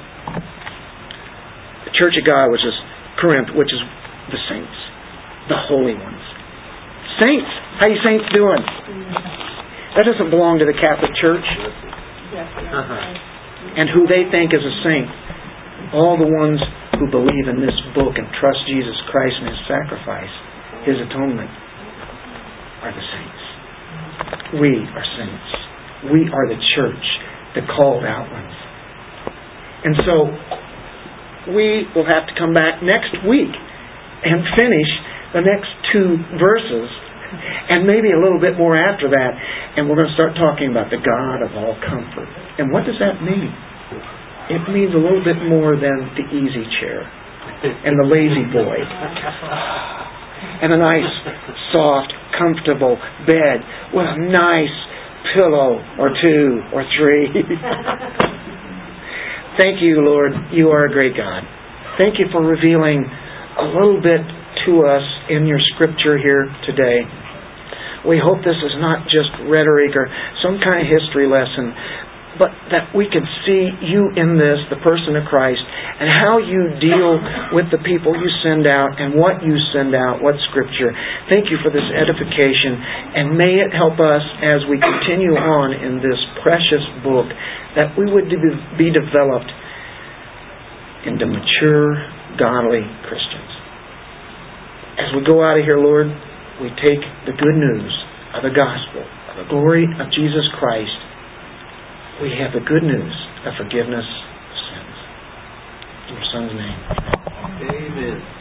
[1.87, 2.75] the Church of God, which is
[3.23, 3.81] Corinth, which is
[4.35, 4.77] the saints,
[5.49, 6.23] the holy ones.
[7.23, 7.49] Saints,
[7.79, 8.61] how you saints doing?
[9.97, 11.47] That doesn't belong to the Catholic Church.
[12.37, 13.81] Uh-huh.
[13.81, 15.09] And who they think is a saint.
[15.95, 16.61] All the ones
[16.99, 20.35] who believe in this book and trust Jesus Christ and His sacrifice,
[20.85, 21.49] His atonement,
[22.83, 23.36] are the saints.
[24.61, 25.51] We are saints.
[26.13, 27.07] We are the church,
[27.55, 28.57] the called out ones.
[29.85, 30.17] And so,
[31.55, 33.53] we will have to come back next week
[34.25, 34.91] and finish
[35.35, 36.91] the next two verses
[37.71, 39.33] and maybe a little bit more after that,
[39.77, 42.31] and we're going to start talking about the God of all comfort.
[42.59, 43.51] And what does that mean?
[44.47, 48.79] It means a little bit more than the easy chair and the lazy boy
[50.63, 51.11] and a nice,
[51.73, 53.61] soft, comfortable bed
[53.93, 54.77] with a nice
[55.35, 57.29] pillow or two or three.
[59.59, 60.33] Thank you, Lord.
[60.53, 61.43] You are a great God.
[61.99, 63.09] Thank you for revealing
[63.59, 64.21] a little bit
[64.67, 67.01] to us in your scripture here today.
[68.07, 70.07] We hope this is not just rhetoric or
[70.45, 71.73] some kind of history lesson,
[72.39, 76.77] but that we can see you in this, the person of Christ, and how you
[76.81, 77.21] deal
[77.57, 80.93] with the people you send out and what you send out, what scripture.
[81.29, 82.77] Thank you for this edification,
[83.17, 87.29] and may it help us as we continue on in this precious book
[87.77, 88.29] that we would
[88.77, 89.51] be developed
[91.07, 91.97] into mature,
[92.37, 93.53] godly Christians.
[94.97, 96.09] As we go out of here, Lord,
[96.61, 97.93] we take the good news
[98.35, 101.06] of the gospel, of the glory of Jesus Christ
[102.23, 103.15] we have the good news
[103.45, 104.97] of forgiveness of sins.
[106.09, 106.81] In your son's name.
[107.61, 108.36] Amen.